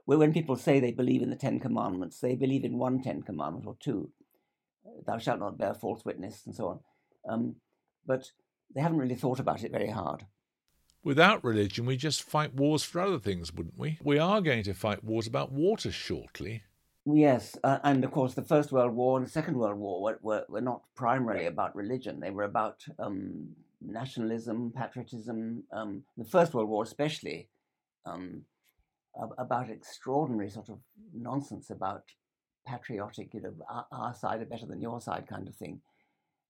when 0.07 0.33
people 0.33 0.57
say 0.57 0.81
they 0.81 0.93
believe 0.93 1.23
in 1.23 1.31
the 1.31 1.37
Ten 1.37 1.61
Commandments, 1.61 2.21
they 2.21 2.35
believe 2.35 2.65
in 2.65 2.79
one 2.79 3.03
Ten 3.03 3.23
Commandment 3.23 3.67
or 3.67 3.77
two. 3.81 4.11
Thou 5.07 5.19
shalt 5.19 5.41
not 5.41 5.59
bear 5.59 5.75
false 5.75 6.05
witness 6.05 6.43
and 6.47 6.55
so 6.55 6.69
on. 6.69 6.81
Um, 7.29 7.57
but 8.07 8.31
they 8.75 8.81
haven't 8.81 8.99
really 8.99 9.15
thought 9.15 9.41
about 9.41 9.63
it 9.63 9.73
very 9.73 9.91
hard. 9.91 10.27
Without 11.03 11.43
religion, 11.43 11.87
we 11.87 11.97
just 11.97 12.23
fight 12.23 12.55
wars 12.55 12.83
for 12.83 13.01
other 13.01 13.19
things, 13.19 13.53
wouldn't 13.55 13.79
we? 13.79 13.99
We 14.03 14.19
are 14.19 14.41
going 14.41 14.63
to 14.65 14.75
fight 14.75 15.03
wars 15.03 15.27
about 15.27 15.53
water 15.53 15.91
shortly. 15.91 16.63
Yes, 17.07 17.57
uh, 17.65 17.79
and 17.83 18.05
of 18.05 18.11
course, 18.11 18.35
the 18.35 18.43
First 18.43 18.73
World 18.73 18.95
War 18.95 19.17
and 19.17 19.27
the 19.27 19.31
Second 19.31 19.57
World 19.57 19.79
War 19.79 20.03
were, 20.03 20.19
were, 20.23 20.45
were 20.49 20.61
not 20.61 20.83
primarily 20.95 21.47
about 21.47 21.75
religion. 21.75 22.21
They 22.21 22.31
were 22.31 22.45
about 22.45 22.85
um, 22.99 23.49
nationalism, 23.81 24.73
patriotism. 24.77 25.65
Um, 25.73 26.03
the 26.19 26.25
First 26.25 26.53
World 26.53 26.69
War, 26.69 26.83
especially, 26.83 27.49
um, 28.05 28.43
about 29.39 29.71
extraordinary 29.71 30.51
sort 30.51 30.69
of 30.69 30.79
nonsense 31.15 31.71
about 31.71 32.05
patriotic, 32.67 33.35
you 33.35 33.43
know, 33.43 33.55
our, 33.69 33.87
our 33.93 34.15
side 34.15 34.41
are 34.41 34.47
better 34.47 34.67
than 34.67 34.81
your 34.81 35.01
side 35.01 35.27
kind 35.29 35.49
of 35.49 35.57
thing. 35.57 35.81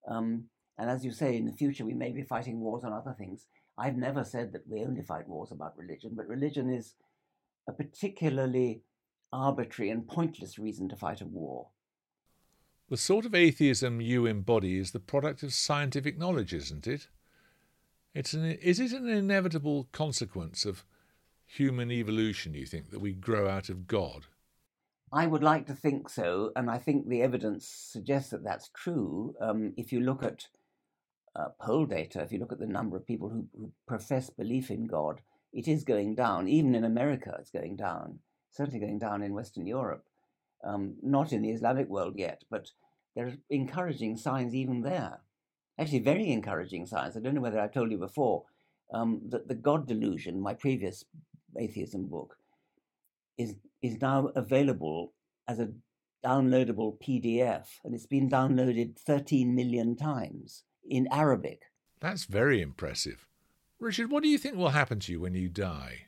Um, 0.08 0.44
and 0.78 0.88
as 0.90 1.04
you 1.04 1.12
say, 1.12 1.36
in 1.36 1.46
the 1.46 1.52
future, 1.52 1.84
we 1.84 1.94
may 1.94 2.10
be 2.10 2.22
fighting 2.22 2.60
wars 2.60 2.84
on 2.84 2.92
other 2.92 3.14
things. 3.16 3.46
I've 3.76 3.96
never 3.96 4.24
said 4.24 4.52
that 4.52 4.68
we 4.68 4.82
only 4.82 5.02
fight 5.02 5.28
wars 5.28 5.52
about 5.52 5.76
religion, 5.76 6.12
but 6.14 6.26
religion 6.26 6.70
is 6.70 6.94
a 7.68 7.72
particularly 7.72 8.82
arbitrary 9.32 9.90
and 9.90 10.06
pointless 10.06 10.58
reason 10.58 10.88
to 10.88 10.96
fight 10.96 11.20
a 11.20 11.26
war. 11.26 11.68
The 12.88 12.96
sort 12.96 13.24
of 13.24 13.34
atheism 13.34 14.00
you 14.00 14.26
embody 14.26 14.78
is 14.78 14.90
the 14.90 14.98
product 14.98 15.42
of 15.42 15.54
scientific 15.54 16.18
knowledge, 16.18 16.52
isn't 16.52 16.86
it? 16.86 17.06
It's 18.14 18.32
an, 18.32 18.44
is 18.44 18.80
it 18.80 18.92
an 18.92 19.08
inevitable 19.08 19.88
consequence 19.92 20.64
of 20.64 20.84
human 21.50 21.90
evolution, 21.90 22.54
you 22.54 22.66
think, 22.66 22.90
that 22.90 23.00
we 23.00 23.12
grow 23.12 23.48
out 23.48 23.68
of 23.68 23.86
God? 23.86 24.26
I 25.12 25.26
would 25.26 25.42
like 25.42 25.66
to 25.66 25.74
think 25.74 26.08
so, 26.08 26.52
and 26.54 26.70
I 26.70 26.78
think 26.78 27.08
the 27.08 27.22
evidence 27.22 27.66
suggests 27.66 28.30
that 28.30 28.44
that's 28.44 28.68
true. 28.68 29.34
Um, 29.40 29.72
if 29.76 29.92
you 29.92 30.00
look 30.00 30.22
at 30.22 30.46
uh, 31.34 31.48
poll 31.60 31.86
data, 31.86 32.20
if 32.20 32.30
you 32.30 32.38
look 32.38 32.52
at 32.52 32.60
the 32.60 32.66
number 32.66 32.96
of 32.96 33.06
people 33.06 33.28
who, 33.28 33.46
who, 33.58 33.72
profess 33.88 34.30
belief 34.30 34.70
in 34.70 34.86
God, 34.86 35.20
it 35.52 35.66
is 35.66 35.82
going 35.82 36.14
down. 36.14 36.46
Even 36.46 36.76
in 36.76 36.84
America, 36.84 37.34
it's 37.40 37.50
going 37.50 37.74
down. 37.74 38.20
Certainly 38.52 38.78
going 38.78 39.00
down 39.00 39.22
in 39.22 39.34
Western 39.34 39.66
Europe. 39.66 40.04
Um, 40.62 40.94
not 41.02 41.32
in 41.32 41.42
the 41.42 41.50
Islamic 41.50 41.88
world 41.88 42.14
yet, 42.16 42.44
but 42.48 42.70
there 43.16 43.26
are 43.26 43.36
encouraging 43.48 44.16
signs 44.16 44.54
even 44.54 44.82
there. 44.82 45.18
Actually, 45.78 46.00
very 46.00 46.30
encouraging 46.30 46.86
signs. 46.86 47.16
I 47.16 47.20
don't 47.20 47.34
know 47.34 47.40
whether 47.40 47.58
I've 47.58 47.72
told 47.72 47.90
you 47.90 47.98
before 47.98 48.44
um, 48.92 49.20
that 49.28 49.48
the 49.48 49.54
God 49.54 49.86
delusion, 49.86 50.40
my 50.40 50.54
previous 50.54 51.04
atheism 51.58 52.06
book, 52.06 52.36
is 53.38 53.54
is 53.82 54.00
now 54.00 54.28
available 54.36 55.12
as 55.48 55.58
a 55.58 55.70
downloadable 56.24 56.98
PDF, 57.00 57.66
and 57.84 57.94
it's 57.94 58.06
been 58.06 58.28
downloaded 58.28 58.98
13 58.98 59.54
million 59.54 59.96
times 59.96 60.64
in 60.88 61.08
Arabic. 61.10 61.62
That's 62.00 62.24
very 62.24 62.60
impressive. 62.60 63.26
Richard, 63.78 64.10
what 64.10 64.22
do 64.22 64.28
you 64.28 64.36
think 64.36 64.56
will 64.56 64.70
happen 64.70 65.00
to 65.00 65.12
you 65.12 65.20
when 65.20 65.34
you 65.34 65.48
die? 65.48 66.06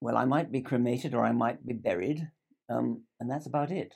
Well, 0.00 0.16
I 0.18 0.26
might 0.26 0.52
be 0.52 0.60
cremated 0.60 1.14
or 1.14 1.24
I 1.24 1.32
might 1.32 1.66
be 1.66 1.72
buried, 1.72 2.30
um, 2.68 3.02
and 3.18 3.30
that's 3.30 3.46
about 3.46 3.70
it. 3.70 3.94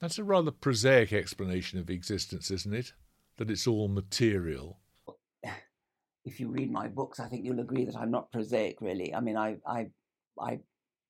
That's 0.00 0.18
a 0.18 0.24
rather 0.24 0.50
prosaic 0.50 1.12
explanation 1.12 1.78
of 1.78 1.90
existence, 1.90 2.50
isn't 2.50 2.74
it? 2.74 2.94
That 3.36 3.50
it's 3.50 3.66
all 3.66 3.88
material. 3.88 4.78
If 6.24 6.40
you 6.40 6.48
read 6.48 6.70
my 6.70 6.88
books, 6.88 7.20
I 7.20 7.26
think 7.26 7.44
you'll 7.44 7.60
agree 7.60 7.84
that 7.84 7.96
I'm 7.96 8.10
not 8.10 8.32
prosaic, 8.32 8.80
really. 8.80 9.14
I 9.14 9.20
mean, 9.20 9.36
I, 9.36 9.56
I, 9.66 9.88
I 10.40 10.60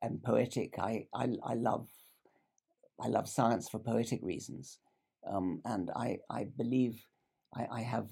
am 0.03 0.21
poetic. 0.25 0.79
I, 0.79 1.07
I, 1.15 1.29
I 1.45 1.55
love, 1.55 1.89
I 3.01 3.09
love 3.09 3.29
science 3.29 3.69
for 3.69 3.79
poetic 3.79 4.21
reasons, 4.23 4.79
um, 5.31 5.61
and 5.65 5.91
I, 5.95 6.19
I 6.29 6.45
believe 6.57 7.07
I, 7.55 7.67
I, 7.71 7.81
have 7.83 8.07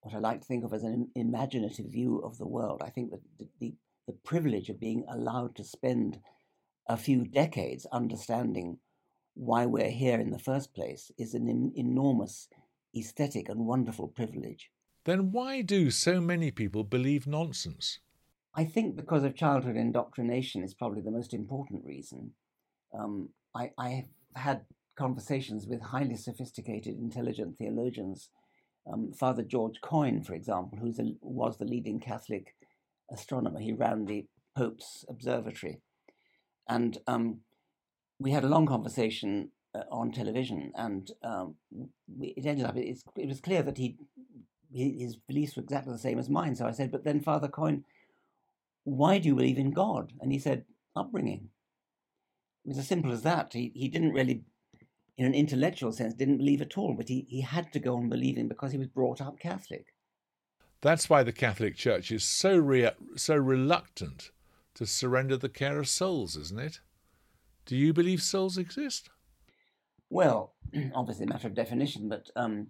what 0.00 0.14
I 0.14 0.18
like 0.18 0.40
to 0.40 0.46
think 0.46 0.64
of 0.64 0.72
as 0.72 0.84
an 0.84 1.10
imaginative 1.16 1.86
view 1.86 2.18
of 2.24 2.38
the 2.38 2.46
world. 2.46 2.82
I 2.84 2.90
think 2.90 3.10
that 3.10 3.20
the, 3.38 3.48
the, 3.60 3.74
the 4.06 4.12
privilege 4.24 4.70
of 4.70 4.80
being 4.80 5.04
allowed 5.10 5.56
to 5.56 5.64
spend 5.64 6.20
a 6.88 6.96
few 6.96 7.24
decades 7.24 7.86
understanding 7.92 8.78
why 9.34 9.66
we're 9.66 9.90
here 9.90 10.18
in 10.18 10.30
the 10.30 10.38
first 10.38 10.74
place 10.74 11.12
is 11.18 11.34
an 11.34 11.72
enormous 11.76 12.48
aesthetic 12.96 13.48
and 13.48 13.66
wonderful 13.66 14.08
privilege. 14.08 14.70
Then 15.08 15.32
why 15.32 15.62
do 15.62 15.90
so 15.90 16.20
many 16.20 16.50
people 16.50 16.84
believe 16.84 17.26
nonsense? 17.26 17.98
I 18.54 18.66
think 18.66 18.94
because 18.94 19.24
of 19.24 19.34
childhood 19.34 19.74
indoctrination 19.74 20.62
is 20.62 20.74
probably 20.74 21.00
the 21.00 21.10
most 21.10 21.32
important 21.32 21.82
reason. 21.86 22.32
Um, 22.92 23.30
I, 23.54 23.70
I 23.78 24.04
had 24.36 24.66
conversations 24.96 25.66
with 25.66 25.80
highly 25.80 26.16
sophisticated, 26.16 26.98
intelligent 26.98 27.56
theologians 27.56 28.28
um, 28.92 29.10
Father 29.12 29.42
George 29.42 29.80
Coyne, 29.80 30.22
for 30.22 30.34
example, 30.34 30.78
who 30.78 30.92
was 31.22 31.56
the 31.56 31.64
leading 31.64 32.00
Catholic 32.00 32.54
astronomer. 33.10 33.60
He 33.60 33.72
ran 33.72 34.04
the 34.04 34.26
Pope's 34.54 35.06
Observatory. 35.08 35.80
And 36.68 36.98
um, 37.06 37.40
we 38.18 38.32
had 38.32 38.44
a 38.44 38.48
long 38.48 38.66
conversation 38.66 39.52
uh, 39.74 39.84
on 39.90 40.12
television, 40.12 40.72
and 40.74 41.10
um, 41.22 41.54
it 42.20 42.44
ended 42.44 42.66
up, 42.66 42.76
it 42.76 43.28
was 43.28 43.40
clear 43.40 43.62
that 43.62 43.78
he, 43.78 43.96
his 44.72 45.16
beliefs 45.16 45.56
were 45.56 45.62
exactly 45.62 45.92
the 45.92 45.98
same 45.98 46.18
as 46.18 46.28
mine. 46.28 46.54
So 46.54 46.66
I 46.66 46.72
said, 46.72 46.90
But 46.90 47.04
then, 47.04 47.20
Father 47.20 47.48
Coyne, 47.48 47.84
why 48.84 49.18
do 49.18 49.28
you 49.28 49.34
believe 49.34 49.58
in 49.58 49.72
God? 49.72 50.12
And 50.20 50.32
he 50.32 50.38
said, 50.38 50.64
Upbringing. 50.96 51.48
It 52.64 52.68
was 52.68 52.78
as 52.78 52.88
simple 52.88 53.12
as 53.12 53.22
that. 53.22 53.52
He, 53.52 53.72
he 53.74 53.88
didn't 53.88 54.12
really 54.12 54.42
in 55.18 55.26
an 55.26 55.34
intellectual 55.34 55.90
sense, 55.90 56.14
didn't 56.14 56.38
believe 56.38 56.62
at 56.62 56.78
all, 56.78 56.94
but 56.94 57.08
he, 57.08 57.26
he 57.28 57.40
had 57.40 57.72
to 57.72 57.80
go 57.80 57.96
on 57.96 58.08
believing 58.08 58.46
because 58.46 58.70
he 58.70 58.78
was 58.78 58.86
brought 58.86 59.20
up 59.20 59.38
Catholic. 59.40 59.86
That's 60.80 61.10
why 61.10 61.24
the 61.24 61.32
Catholic 61.32 61.74
Church 61.74 62.12
is 62.12 62.22
so 62.22 62.56
re- 62.56 62.92
so 63.16 63.34
reluctant 63.34 64.30
to 64.74 64.86
surrender 64.86 65.36
the 65.36 65.48
care 65.48 65.80
of 65.80 65.88
souls, 65.88 66.36
isn't 66.36 66.60
it? 66.60 66.78
Do 67.66 67.76
you 67.76 67.92
believe 67.92 68.22
souls 68.22 68.56
exist? 68.56 69.10
Well, 70.08 70.54
obviously 70.94 71.26
a 71.26 71.28
matter 71.28 71.48
of 71.48 71.54
definition, 71.54 72.08
but 72.08 72.30
um, 72.36 72.68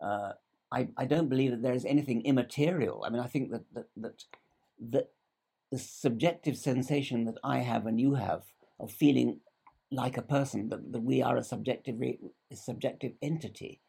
uh, 0.00 0.32
I, 0.70 0.88
I 0.96 1.06
don't 1.06 1.28
believe 1.28 1.50
that 1.50 1.62
there 1.62 1.74
is 1.74 1.84
anything 1.84 2.24
immaterial. 2.24 3.04
I 3.04 3.10
mean, 3.10 3.20
I 3.20 3.26
think 3.26 3.50
that 3.50 3.64
that, 3.74 3.86
that 3.96 4.24
that 4.90 5.10
the 5.70 5.78
subjective 5.78 6.56
sensation 6.56 7.24
that 7.24 7.38
I 7.44 7.58
have 7.58 7.86
and 7.86 8.00
you 8.00 8.14
have 8.14 8.44
of 8.80 8.90
feeling 8.90 9.40
like 9.90 10.16
a 10.16 10.22
person, 10.22 10.68
that, 10.68 10.92
that 10.92 11.02
we 11.02 11.22
are 11.22 11.36
a 11.36 11.44
subjective, 11.44 12.00
a 12.00 12.56
subjective 12.56 13.12
entity, 13.22 13.80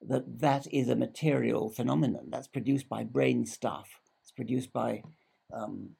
that 0.00 0.40
that 0.40 0.66
is 0.72 0.88
a 0.88 0.96
material 0.96 1.68
phenomenon 1.70 2.28
that's 2.30 2.48
produced 2.48 2.88
by 2.88 3.04
brain 3.04 3.46
stuff. 3.46 4.00
It's 4.22 4.32
produced 4.32 4.72
by 4.72 5.02
um, 5.52 5.90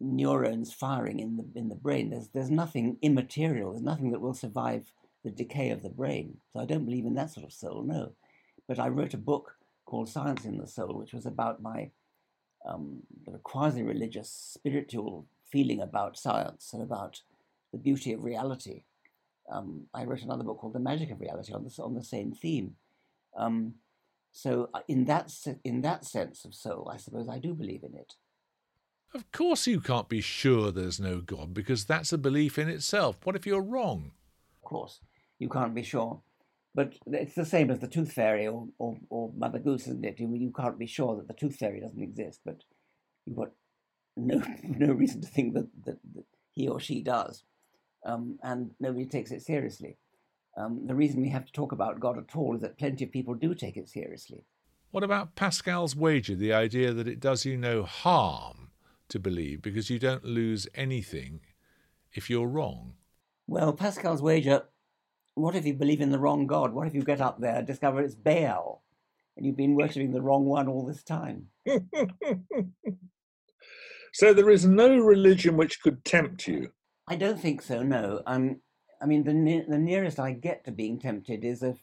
neurons 0.00 0.72
firing 0.72 1.20
in 1.20 1.36
the 1.36 1.46
in 1.54 1.68
the 1.68 1.74
brain. 1.74 2.10
There's 2.10 2.28
there's 2.28 2.50
nothing 2.50 2.98
immaterial. 3.02 3.72
There's 3.72 3.82
nothing 3.82 4.10
that 4.12 4.20
will 4.20 4.34
survive 4.34 4.92
the 5.24 5.30
decay 5.30 5.70
of 5.70 5.82
the 5.82 5.90
brain. 5.90 6.38
So 6.52 6.60
I 6.60 6.64
don't 6.64 6.84
believe 6.84 7.06
in 7.06 7.14
that 7.14 7.30
sort 7.30 7.46
of 7.46 7.52
soul. 7.52 7.82
No, 7.82 8.12
but 8.68 8.78
I 8.78 8.88
wrote 8.88 9.14
a 9.14 9.18
book 9.18 9.56
called 9.84 10.08
Science 10.08 10.44
in 10.44 10.58
the 10.58 10.66
Soul, 10.66 10.94
which 10.94 11.12
was 11.12 11.26
about 11.26 11.62
my 11.62 11.90
um, 12.68 13.02
quasi-religious, 13.42 14.30
spiritual 14.54 15.26
feeling 15.50 15.80
about 15.80 16.18
science 16.18 16.72
and 16.72 16.82
about 16.82 17.20
the 17.72 17.78
beauty 17.78 18.12
of 18.12 18.24
reality. 18.24 18.84
Um, 19.50 19.86
I 19.92 20.04
wrote 20.04 20.22
another 20.22 20.44
book 20.44 20.58
called 20.58 20.72
The 20.72 20.80
Magic 20.80 21.10
of 21.10 21.20
Reality 21.20 21.52
on 21.52 21.64
the 21.64 21.82
on 21.82 21.94
the 21.94 22.04
same 22.04 22.32
theme. 22.32 22.76
Um, 23.36 23.74
so 24.32 24.70
uh, 24.72 24.80
in 24.88 25.04
that 25.06 25.32
in 25.64 25.82
that 25.82 26.04
sense 26.04 26.44
of 26.44 26.54
soul, 26.54 26.90
I 26.92 26.96
suppose 26.96 27.28
I 27.28 27.38
do 27.38 27.54
believe 27.54 27.82
in 27.82 27.94
it. 27.94 28.14
Of 29.14 29.30
course, 29.30 29.66
you 29.66 29.80
can't 29.80 30.08
be 30.08 30.22
sure 30.22 30.70
there's 30.70 30.98
no 30.98 31.20
God 31.20 31.52
because 31.52 31.84
that's 31.84 32.14
a 32.14 32.18
belief 32.18 32.58
in 32.58 32.68
itself. 32.70 33.18
What 33.24 33.36
if 33.36 33.46
you're 33.46 33.60
wrong? 33.60 34.12
Of 34.62 34.68
course, 34.68 35.00
you 35.38 35.50
can't 35.50 35.74
be 35.74 35.82
sure. 35.82 36.22
But 36.74 36.94
it's 37.06 37.34
the 37.34 37.44
same 37.44 37.70
as 37.70 37.80
the 37.80 37.86
tooth 37.86 38.12
fairy 38.12 38.46
or, 38.46 38.66
or, 38.78 38.96
or 39.10 39.30
Mother 39.36 39.58
Goose, 39.58 39.82
isn't 39.82 40.04
it? 40.04 40.18
You, 40.18 40.34
you 40.34 40.52
can't 40.56 40.78
be 40.78 40.86
sure 40.86 41.16
that 41.16 41.28
the 41.28 41.34
tooth 41.34 41.56
fairy 41.56 41.80
doesn't 41.80 42.02
exist, 42.02 42.40
but 42.44 42.62
you've 43.26 43.36
got 43.36 43.50
no, 44.16 44.42
no 44.62 44.92
reason 44.92 45.20
to 45.20 45.26
think 45.26 45.54
that, 45.54 45.68
that, 45.84 45.98
that 46.14 46.24
he 46.52 46.68
or 46.68 46.80
she 46.80 47.02
does. 47.02 47.44
Um, 48.04 48.38
and 48.42 48.72
nobody 48.80 49.06
takes 49.06 49.30
it 49.30 49.42
seriously. 49.42 49.98
Um, 50.56 50.86
the 50.86 50.94
reason 50.94 51.22
we 51.22 51.30
have 51.30 51.46
to 51.46 51.52
talk 51.52 51.72
about 51.72 52.00
God 52.00 52.18
at 52.18 52.36
all 52.36 52.54
is 52.54 52.62
that 52.62 52.78
plenty 52.78 53.04
of 53.04 53.12
people 53.12 53.34
do 53.34 53.54
take 53.54 53.76
it 53.76 53.88
seriously. 53.88 54.44
What 54.90 55.04
about 55.04 55.34
Pascal's 55.34 55.96
wager, 55.96 56.34
the 56.34 56.52
idea 56.52 56.92
that 56.92 57.08
it 57.08 57.20
does 57.20 57.46
you 57.46 57.56
no 57.56 57.82
harm 57.84 58.70
to 59.08 59.18
believe 59.18 59.62
because 59.62 59.88
you 59.88 59.98
don't 59.98 60.24
lose 60.24 60.66
anything 60.74 61.40
if 62.12 62.28
you're 62.28 62.46
wrong? 62.46 62.94
Well, 63.46 63.72
Pascal's 63.72 64.20
wager 64.20 64.64
what 65.34 65.54
if 65.54 65.64
you 65.64 65.74
believe 65.74 66.00
in 66.00 66.10
the 66.10 66.18
wrong 66.18 66.46
God? 66.46 66.72
What 66.72 66.86
if 66.86 66.94
you 66.94 67.02
get 67.02 67.20
up 67.20 67.40
there 67.40 67.56
and 67.56 67.66
discover 67.66 68.00
it's 68.00 68.14
Baal 68.14 68.82
and 69.36 69.46
you've 69.46 69.56
been 69.56 69.74
worshipping 69.74 70.12
the 70.12 70.22
wrong 70.22 70.44
one 70.44 70.68
all 70.68 70.86
this 70.86 71.02
time? 71.02 71.46
so 74.12 74.34
there 74.34 74.50
is 74.50 74.66
no 74.66 74.96
religion 74.98 75.56
which 75.56 75.80
could 75.80 76.04
tempt 76.04 76.46
you? 76.46 76.70
I 77.08 77.16
don't 77.16 77.40
think 77.40 77.62
so, 77.62 77.82
no. 77.82 78.22
Um, 78.26 78.60
I 79.00 79.06
mean, 79.06 79.24
the, 79.24 79.34
ne- 79.34 79.64
the 79.66 79.78
nearest 79.78 80.20
I 80.20 80.32
get 80.32 80.64
to 80.64 80.70
being 80.70 81.00
tempted 81.00 81.44
is 81.44 81.62
a, 81.62 81.76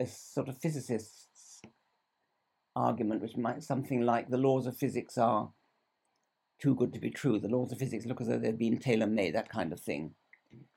a 0.00 0.06
sort 0.06 0.48
of 0.48 0.58
physicist's 0.58 1.60
argument, 2.74 3.22
which 3.22 3.36
might 3.36 3.62
something 3.62 4.00
like 4.00 4.28
the 4.28 4.38
laws 4.38 4.66
of 4.66 4.76
physics 4.76 5.18
are 5.18 5.50
too 6.60 6.74
good 6.74 6.92
to 6.94 7.00
be 7.00 7.10
true. 7.10 7.38
The 7.38 7.48
laws 7.48 7.70
of 7.70 7.78
physics 7.78 8.06
look 8.06 8.20
as 8.20 8.28
though 8.28 8.38
they've 8.38 8.58
been 8.58 8.78
tailor 8.78 9.06
made, 9.06 9.34
that 9.34 9.48
kind 9.48 9.72
of 9.72 9.80
thing. 9.80 10.14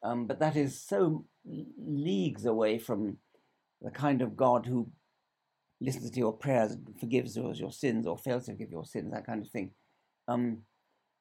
Um, 0.03 0.27
but 0.27 0.39
that 0.39 0.55
is 0.55 0.81
so 0.81 1.25
leagues 1.45 2.45
away 2.45 2.79
from 2.79 3.17
the 3.81 3.91
kind 3.91 4.21
of 4.21 4.37
God 4.37 4.65
who 4.65 4.91
listens 5.79 6.11
to 6.11 6.19
your 6.19 6.33
prayers, 6.33 6.73
and 6.73 6.99
forgives 6.99 7.35
your 7.35 7.71
sins, 7.71 8.05
or 8.05 8.17
fails 8.17 8.45
to 8.45 8.51
forgive 8.51 8.71
your 8.71 8.85
sins, 8.85 9.11
that 9.11 9.25
kind 9.25 9.41
of 9.43 9.49
thing. 9.49 9.71
Um, 10.27 10.59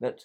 that 0.01 0.25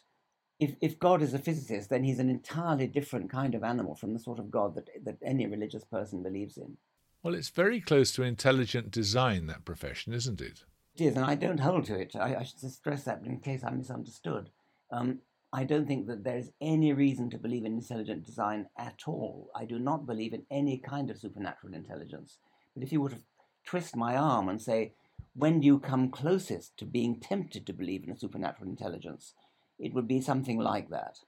if, 0.59 0.75
if 0.81 0.99
God 0.99 1.21
is 1.21 1.33
a 1.33 1.39
physicist, 1.39 1.89
then 1.89 2.03
he's 2.03 2.19
an 2.19 2.29
entirely 2.29 2.87
different 2.87 3.29
kind 3.29 3.55
of 3.55 3.63
animal 3.63 3.95
from 3.95 4.13
the 4.13 4.19
sort 4.19 4.39
of 4.39 4.51
God 4.51 4.75
that, 4.75 4.89
that 5.03 5.17
any 5.23 5.47
religious 5.47 5.83
person 5.85 6.23
believes 6.23 6.57
in. 6.57 6.77
Well, 7.23 7.33
it's 7.33 7.49
very 7.49 7.81
close 7.81 8.11
to 8.13 8.23
intelligent 8.23 8.91
design, 8.91 9.47
that 9.47 9.65
profession, 9.65 10.13
isn't 10.13 10.41
it? 10.41 10.63
It 10.97 11.05
is, 11.05 11.15
and 11.15 11.25
I 11.25 11.35
don't 11.35 11.59
hold 11.59 11.85
to 11.85 11.95
it. 11.95 12.15
I, 12.15 12.35
I 12.35 12.43
should 12.43 12.59
stress 12.71 13.03
that 13.03 13.21
in 13.25 13.39
case 13.39 13.63
I'm 13.63 13.79
misunderstood. 13.79 14.49
Um, 14.91 15.19
I 15.55 15.63
don't 15.63 15.87
think 15.87 16.07
that 16.07 16.25
there 16.25 16.37
is 16.37 16.51
any 16.59 16.91
reason 16.91 17.29
to 17.29 17.37
believe 17.37 17.63
in 17.63 17.75
intelligent 17.75 18.25
design 18.25 18.67
at 18.77 19.03
all. 19.07 19.49
I 19.55 19.63
do 19.63 19.79
not 19.79 20.05
believe 20.05 20.33
in 20.33 20.45
any 20.51 20.77
kind 20.77 21.09
of 21.09 21.17
supernatural 21.17 21.73
intelligence. 21.73 22.39
But 22.73 22.83
if 22.83 22.91
you 22.91 22.99
were 22.99 23.11
to 23.11 23.21
twist 23.65 23.95
my 23.95 24.17
arm 24.17 24.49
and 24.49 24.61
say, 24.61 24.91
when 25.33 25.61
do 25.61 25.65
you 25.65 25.79
come 25.79 26.11
closest 26.11 26.75
to 26.79 26.85
being 26.85 27.21
tempted 27.21 27.65
to 27.65 27.71
believe 27.71 28.03
in 28.03 28.11
a 28.11 28.19
supernatural 28.19 28.69
intelligence? 28.69 29.33
It 29.79 29.93
would 29.93 30.09
be 30.09 30.19
something 30.19 30.59
like 30.59 30.89
that. 30.89 31.19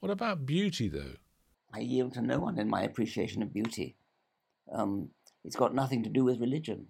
What 0.00 0.12
about 0.12 0.44
beauty, 0.44 0.88
though? 0.88 1.16
I 1.72 1.78
yield 1.78 2.12
to 2.14 2.20
no 2.20 2.40
one 2.40 2.58
in 2.58 2.68
my 2.68 2.82
appreciation 2.82 3.42
of 3.42 3.54
beauty. 3.54 3.96
Um, 4.70 5.12
it's 5.46 5.56
got 5.56 5.74
nothing 5.74 6.02
to 6.02 6.10
do 6.10 6.24
with 6.24 6.40
religion, 6.40 6.88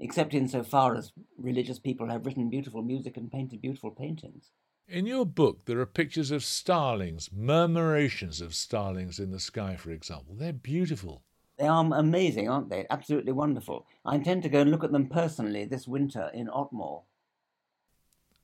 except 0.00 0.34
insofar 0.34 0.96
as 0.96 1.12
religious 1.36 1.78
people 1.78 2.10
have 2.10 2.26
written 2.26 2.50
beautiful 2.50 2.82
music 2.82 3.16
and 3.16 3.30
painted 3.30 3.62
beautiful 3.62 3.92
paintings. 3.92 4.50
In 4.88 5.04
your 5.04 5.26
book, 5.26 5.66
there 5.66 5.80
are 5.80 5.86
pictures 5.86 6.30
of 6.30 6.42
starlings, 6.42 7.28
murmurations 7.28 8.40
of 8.40 8.54
starlings 8.54 9.18
in 9.18 9.30
the 9.30 9.38
sky, 9.38 9.76
for 9.76 9.90
example. 9.90 10.34
They're 10.34 10.50
beautiful. 10.54 11.22
They 11.58 11.66
are 11.66 11.84
amazing, 11.92 12.48
aren't 12.48 12.70
they? 12.70 12.86
Absolutely 12.88 13.32
wonderful. 13.32 13.86
I 14.06 14.14
intend 14.14 14.44
to 14.44 14.48
go 14.48 14.62
and 14.62 14.70
look 14.70 14.84
at 14.84 14.92
them 14.92 15.08
personally 15.08 15.66
this 15.66 15.86
winter 15.86 16.30
in 16.32 16.46
Otmoor. 16.46 17.02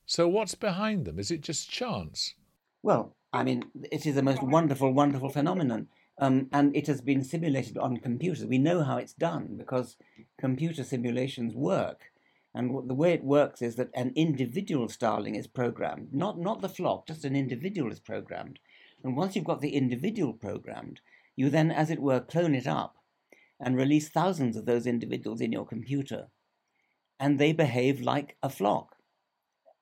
So, 0.05 0.29
what's 0.29 0.55
behind 0.55 1.07
them? 1.07 1.19
Is 1.19 1.31
it 1.31 1.41
just 1.41 1.71
chance? 1.71 2.35
Well, 2.83 3.17
I 3.33 3.43
mean, 3.43 3.65
it 3.91 4.05
is 4.05 4.19
a 4.19 4.23
most 4.23 4.43
wonderful, 4.43 4.93
wonderful 4.93 5.31
phenomenon. 5.31 5.89
Um, 6.19 6.49
and 6.53 6.77
it 6.77 6.87
has 6.89 7.01
been 7.01 7.25
simulated 7.25 7.79
on 7.79 7.97
computers. 7.97 8.45
We 8.45 8.59
know 8.59 8.83
how 8.83 8.99
it's 8.99 9.15
done 9.15 9.55
because 9.57 9.97
computer 10.39 10.85
simulations 10.85 11.55
work. 11.55 12.13
And 12.55 12.89
the 12.89 12.95
way 12.95 13.13
it 13.13 13.25
works 13.25 13.63
is 13.63 13.75
that 13.77 13.91
an 13.95 14.13
individual 14.15 14.89
starling 14.89 15.35
is 15.35 15.49
programmed, 15.49 16.13
not, 16.13 16.39
not 16.39 16.61
the 16.61 16.69
flock, 16.69 17.09
just 17.09 17.25
an 17.25 17.35
individual 17.35 17.91
is 17.91 17.99
programmed. 17.99 18.61
And 19.03 19.17
once 19.17 19.35
you've 19.35 19.45
got 19.45 19.61
the 19.61 19.75
individual 19.75 20.33
programmed, 20.33 21.01
you 21.35 21.51
then, 21.51 21.73
as 21.73 21.91
it 21.91 22.01
were, 22.01 22.21
clone 22.21 22.55
it 22.55 22.67
up 22.67 22.97
and 23.61 23.77
release 23.77 24.09
thousands 24.09 24.57
of 24.57 24.67
those 24.67 24.87
individuals 24.87 25.41
in 25.41 25.51
your 25.51 25.67
computer. 25.67 26.29
And 27.19 27.39
they 27.39 27.53
behave 27.53 28.01
like 28.01 28.37
a 28.43 28.49
flock 28.49 28.97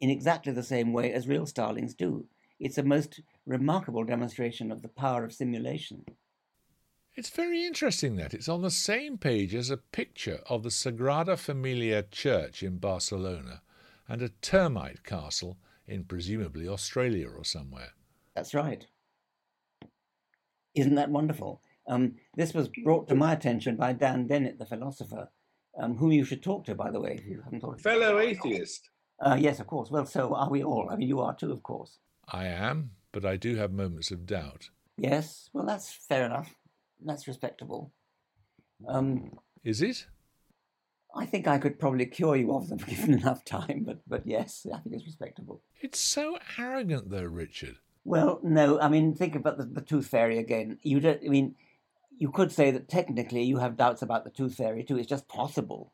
in 0.01 0.09
exactly 0.11 0.53
the 0.53 0.63
same 0.63 0.93
way 0.93 1.13
as 1.13 1.29
real 1.29 1.47
starlings 1.47 1.95
do. 1.95 2.27
It's 2.59 2.79
a 2.79 2.83
most 2.83 3.21
remarkable 3.47 4.05
demonstration 4.05 4.73
of 4.73 4.83
the 4.83 4.89
power 4.89 5.25
of 5.25 5.33
simulation. 5.33 6.05
It's 7.15 7.29
very 7.29 7.67
interesting 7.67 8.17
that 8.17 8.33
it's 8.33 8.49
on 8.49 8.63
the 8.63 8.71
same 8.71 9.19
page 9.19 9.55
as 9.55 9.69
a 9.69 9.77
picture 9.77 10.41
of 10.49 10.63
the 10.63 10.71
Sagrada 10.71 11.39
Familia 11.39 12.05
Church 12.05 12.63
in 12.63 12.79
Barcelona 12.79 13.61
and 14.09 14.23
a 14.23 14.31
termite 14.41 15.05
castle 15.05 15.59
in 15.87 16.05
presumably 16.05 16.67
Australia 16.67 17.29
or 17.29 17.45
somewhere. 17.45 17.91
That's 18.35 18.55
right. 18.55 18.87
Isn't 20.75 20.95
that 20.95 21.11
wonderful? 21.11 21.61
Um, 21.87 22.15
this 22.35 22.55
was 22.55 22.71
brought 22.83 23.09
to 23.09 23.15
my 23.15 23.35
attention 23.35 23.77
by 23.77 23.93
Dan 23.93 24.27
Dennett, 24.27 24.59
the 24.59 24.65
philosopher, 24.65 25.29
um, 25.79 25.99
whom 25.99 26.13
you 26.13 26.25
should 26.25 26.43
talk 26.43 26.65
to, 26.65 26.75
by 26.75 26.91
the 26.91 27.01
way, 27.01 27.19
if 27.19 27.27
you 27.27 27.43
haven't 27.45 27.61
talked 27.61 27.83
Fellow 27.83 28.21
atheist. 28.21 28.89
Uh, 29.21 29.37
yes, 29.39 29.61
of 29.61 29.67
course. 29.67 29.91
Well, 29.91 30.07
so 30.07 30.35
are 30.35 30.49
we 30.49 30.65
all. 30.65 30.89
I 30.91 30.97
mean, 30.97 31.09
you 31.09 31.21
are 31.21 31.35
too, 31.35 31.53
of 31.53 31.63
course. 31.63 31.99
I 32.27 32.47
am, 32.47 32.93
but 33.13 33.27
I 33.27 33.37
do 33.37 33.57
have 33.57 33.71
moments 33.71 34.11
of 34.11 34.25
doubt. 34.25 34.71
Yes, 34.97 35.51
well, 35.53 35.67
that's 35.67 35.93
fair 35.93 36.25
enough. 36.25 36.55
That's 37.05 37.27
respectable. 37.29 37.93
Um, 38.87 39.33
Is 39.65 39.83
it? 39.83 40.07
I 41.15 41.27
think 41.27 41.47
I 41.47 41.59
could 41.59 41.79
probably 41.79 42.07
cure 42.07 42.37
you 42.37 42.53
of 42.55 42.69
them 42.69 42.79
given 42.87 43.15
enough 43.15 43.45
time, 43.45 43.85
but, 43.85 44.01
but 44.07 44.27
yes, 44.27 44.67
I 44.73 44.79
think 44.79 44.95
it's 44.95 45.07
respectable. 45.07 45.63
It's 45.81 46.01
so 46.01 46.39
arrogant, 46.59 47.11
though, 47.11 47.25
Richard. 47.25 47.77
Well, 48.05 48.41
no, 48.43 48.81
I 48.81 48.89
mean, 48.89 49.15
think 49.15 49.37
about 49.37 49.59
the, 49.59 49.65
the 49.65 49.81
tooth 49.81 50.09
fairy 50.09 50.39
again. 50.39 50.79
You 50.83 51.01
don't, 51.01 51.21
I 51.25 51.29
mean, 51.29 51.55
you 52.19 52.31
could 52.31 52.51
say 52.51 52.71
that 52.71 52.89
technically 52.89 53.43
you 53.43 53.59
have 53.59 53.77
doubts 53.77 54.03
about 54.03 54.25
the 54.25 54.31
tooth 54.31 54.55
fairy 54.57 54.83
too. 54.83 54.99
It's 54.99 55.09
just 55.09 55.29
possible. 55.29 55.93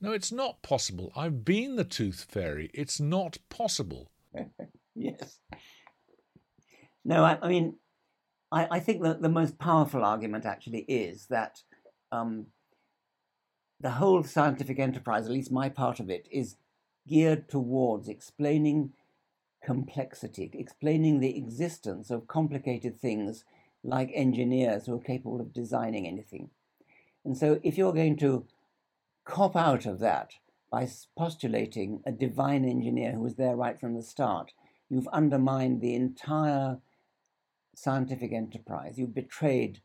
No, 0.00 0.12
it's 0.12 0.32
not 0.32 0.62
possible. 0.62 1.12
I've 1.14 1.44
been 1.44 1.76
the 1.76 1.84
tooth 1.84 2.26
fairy. 2.30 2.70
It's 2.72 3.00
not 3.00 3.36
possible. 3.50 4.10
yes. 4.94 5.38
No, 7.04 7.24
I, 7.24 7.38
I 7.42 7.48
mean, 7.48 7.76
I, 8.52 8.68
I, 8.70 8.80
think 8.80 9.02
that 9.02 9.22
the 9.22 9.28
most 9.28 9.58
powerful 9.58 10.04
argument 10.04 10.44
actually 10.44 10.80
is 10.88 11.26
that 11.26 11.62
um, 12.10 12.46
the 13.80 13.90
whole 13.90 14.24
scientific 14.24 14.78
enterprise, 14.78 15.26
at 15.26 15.32
least 15.32 15.52
my 15.52 15.68
part 15.68 16.00
of 16.00 16.10
it, 16.10 16.26
is 16.30 16.56
geared 17.08 17.48
towards 17.48 18.08
explaining 18.08 18.92
complexity, 19.64 20.50
explaining 20.54 21.20
the 21.20 21.36
existence 21.36 22.10
of 22.10 22.26
complicated 22.26 22.98
things 22.98 23.44
like 23.82 24.10
engineers 24.14 24.86
who 24.86 24.96
are 24.96 25.00
capable 25.00 25.40
of 25.40 25.52
designing 25.52 26.06
anything. 26.06 26.50
And 27.24 27.36
so, 27.36 27.60
if 27.62 27.78
you're 27.78 27.92
going 27.92 28.16
to 28.18 28.46
cop 29.24 29.56
out 29.56 29.86
of 29.86 30.00
that 30.00 30.32
by 30.70 30.88
postulating 31.16 32.00
a 32.06 32.12
divine 32.12 32.64
engineer 32.64 33.12
who 33.12 33.20
was 33.20 33.36
there 33.36 33.56
right 33.56 33.78
from 33.78 33.94
the 33.94 34.02
start. 34.02 34.52
You've 34.88 35.08
undermined 35.08 35.80
the 35.80 35.94
entire 35.94 36.78
scientific 37.74 38.32
enterprise. 38.32 38.98
You've 38.98 39.14
betrayed 39.14 39.80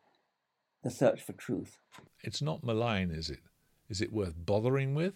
the 0.84 0.90
search 0.90 1.22
for 1.22 1.34
truth. 1.34 1.78
It's 2.24 2.42
not 2.42 2.64
malign, 2.64 3.12
is 3.12 3.30
it? 3.30 3.40
Is 3.90 4.02
it 4.02 4.14
worth 4.14 4.36
bothering 4.38 4.96
with? 4.96 5.14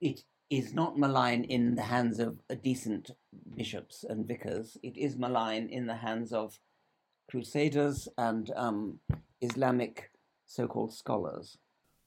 It 0.00 0.24
is 0.50 0.74
not 0.74 0.98
malign 0.98 1.44
in 1.44 1.74
the 1.74 1.82
hands 1.82 2.18
of 2.18 2.38
decent 2.62 3.10
bishops 3.56 4.04
and 4.08 4.26
vicars. 4.26 4.76
It 4.82 4.96
is 4.96 5.16
malign 5.16 5.68
in 5.68 5.86
the 5.86 5.96
hands 5.96 6.32
of 6.32 6.58
crusaders 7.30 8.08
and 8.18 8.50
um, 8.56 8.98
Islamic 9.40 10.10
so 10.46 10.66
called 10.66 10.92
scholars. 10.92 11.56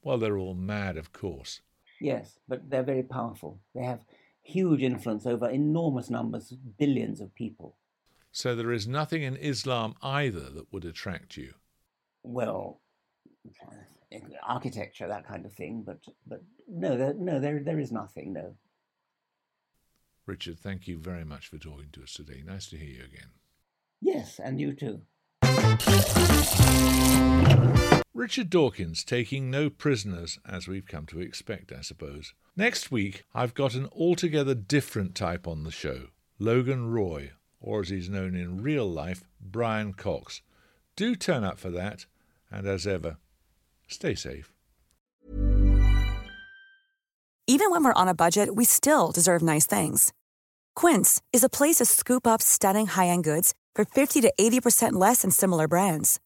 Well, 0.02 0.18
they're 0.18 0.38
all 0.38 0.54
mad, 0.54 0.96
of 0.96 1.12
course. 1.12 1.60
Yes, 2.00 2.38
but 2.46 2.70
they're 2.70 2.82
very 2.82 3.02
powerful. 3.02 3.58
They 3.74 3.82
have 3.82 4.04
huge 4.42 4.82
influence 4.82 5.26
over 5.26 5.50
enormous 5.50 6.08
numbers, 6.10 6.54
billions 6.78 7.20
of 7.20 7.34
people. 7.34 7.76
So 8.36 8.54
there 8.54 8.70
is 8.70 8.86
nothing 8.86 9.22
in 9.22 9.34
Islam 9.36 9.94
either 10.02 10.50
that 10.50 10.70
would 10.70 10.84
attract 10.84 11.38
you. 11.38 11.54
Well, 12.22 12.82
architecture, 14.46 15.08
that 15.08 15.26
kind 15.26 15.46
of 15.46 15.54
thing, 15.54 15.82
but 15.86 16.00
but 16.26 16.42
no, 16.68 16.98
there, 16.98 17.14
no, 17.14 17.40
there 17.40 17.62
there 17.64 17.78
is 17.78 17.90
nothing. 17.90 18.34
No. 18.34 18.56
Richard, 20.26 20.58
thank 20.58 20.86
you 20.86 20.98
very 20.98 21.24
much 21.24 21.48
for 21.48 21.56
talking 21.56 21.88
to 21.92 22.02
us 22.02 22.12
today. 22.12 22.42
Nice 22.44 22.66
to 22.66 22.76
hear 22.76 22.90
you 22.90 23.04
again. 23.04 23.30
Yes, 24.02 24.38
and 24.38 24.60
you 24.60 24.74
too. 24.74 25.00
Richard 28.12 28.50
Dawkins 28.50 29.02
taking 29.02 29.50
no 29.50 29.70
prisoners, 29.70 30.38
as 30.46 30.68
we've 30.68 30.86
come 30.86 31.06
to 31.06 31.20
expect, 31.20 31.72
I 31.72 31.80
suppose. 31.80 32.34
Next 32.54 32.90
week, 32.90 33.24
I've 33.34 33.54
got 33.54 33.72
an 33.72 33.88
altogether 33.92 34.54
different 34.54 35.14
type 35.14 35.48
on 35.48 35.64
the 35.64 35.70
show 35.70 36.08
Logan 36.38 36.90
Roy, 36.90 37.30
or 37.66 37.80
as 37.80 37.88
he's 37.88 38.08
known 38.08 38.36
in 38.36 38.62
real 38.62 38.88
life, 38.88 39.24
Brian 39.40 39.92
Cox. 39.92 40.40
Do 40.94 41.16
turn 41.16 41.42
up 41.42 41.58
for 41.58 41.70
that, 41.70 42.06
and 42.50 42.66
as 42.66 42.86
ever, 42.86 43.18
stay 43.88 44.14
safe. 44.14 44.52
Even 47.48 47.70
when 47.70 47.84
we're 47.84 47.92
on 47.92 48.08
a 48.08 48.14
budget, 48.14 48.54
we 48.54 48.64
still 48.64 49.12
deserve 49.12 49.42
nice 49.42 49.66
things. 49.66 50.12
Quince 50.76 51.20
is 51.32 51.42
a 51.42 51.48
place 51.48 51.76
to 51.76 51.84
scoop 51.84 52.26
up 52.26 52.40
stunning 52.40 52.86
high 52.86 53.08
end 53.08 53.24
goods 53.24 53.52
for 53.74 53.84
50 53.84 54.20
to 54.22 54.32
80% 54.40 54.92
less 54.92 55.22
than 55.22 55.30
similar 55.30 55.66
brands. 55.68 56.20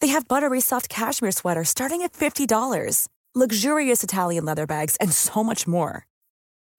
They 0.00 0.08
have 0.08 0.28
buttery 0.28 0.60
soft 0.60 0.88
cashmere 0.88 1.32
sweaters 1.32 1.68
starting 1.68 2.02
at 2.02 2.12
$50, 2.12 3.08
luxurious 3.34 4.02
Italian 4.02 4.44
leather 4.44 4.66
bags, 4.66 4.96
and 4.96 5.12
so 5.12 5.44
much 5.44 5.66
more. 5.66 6.06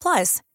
Plus, 0.01 0.41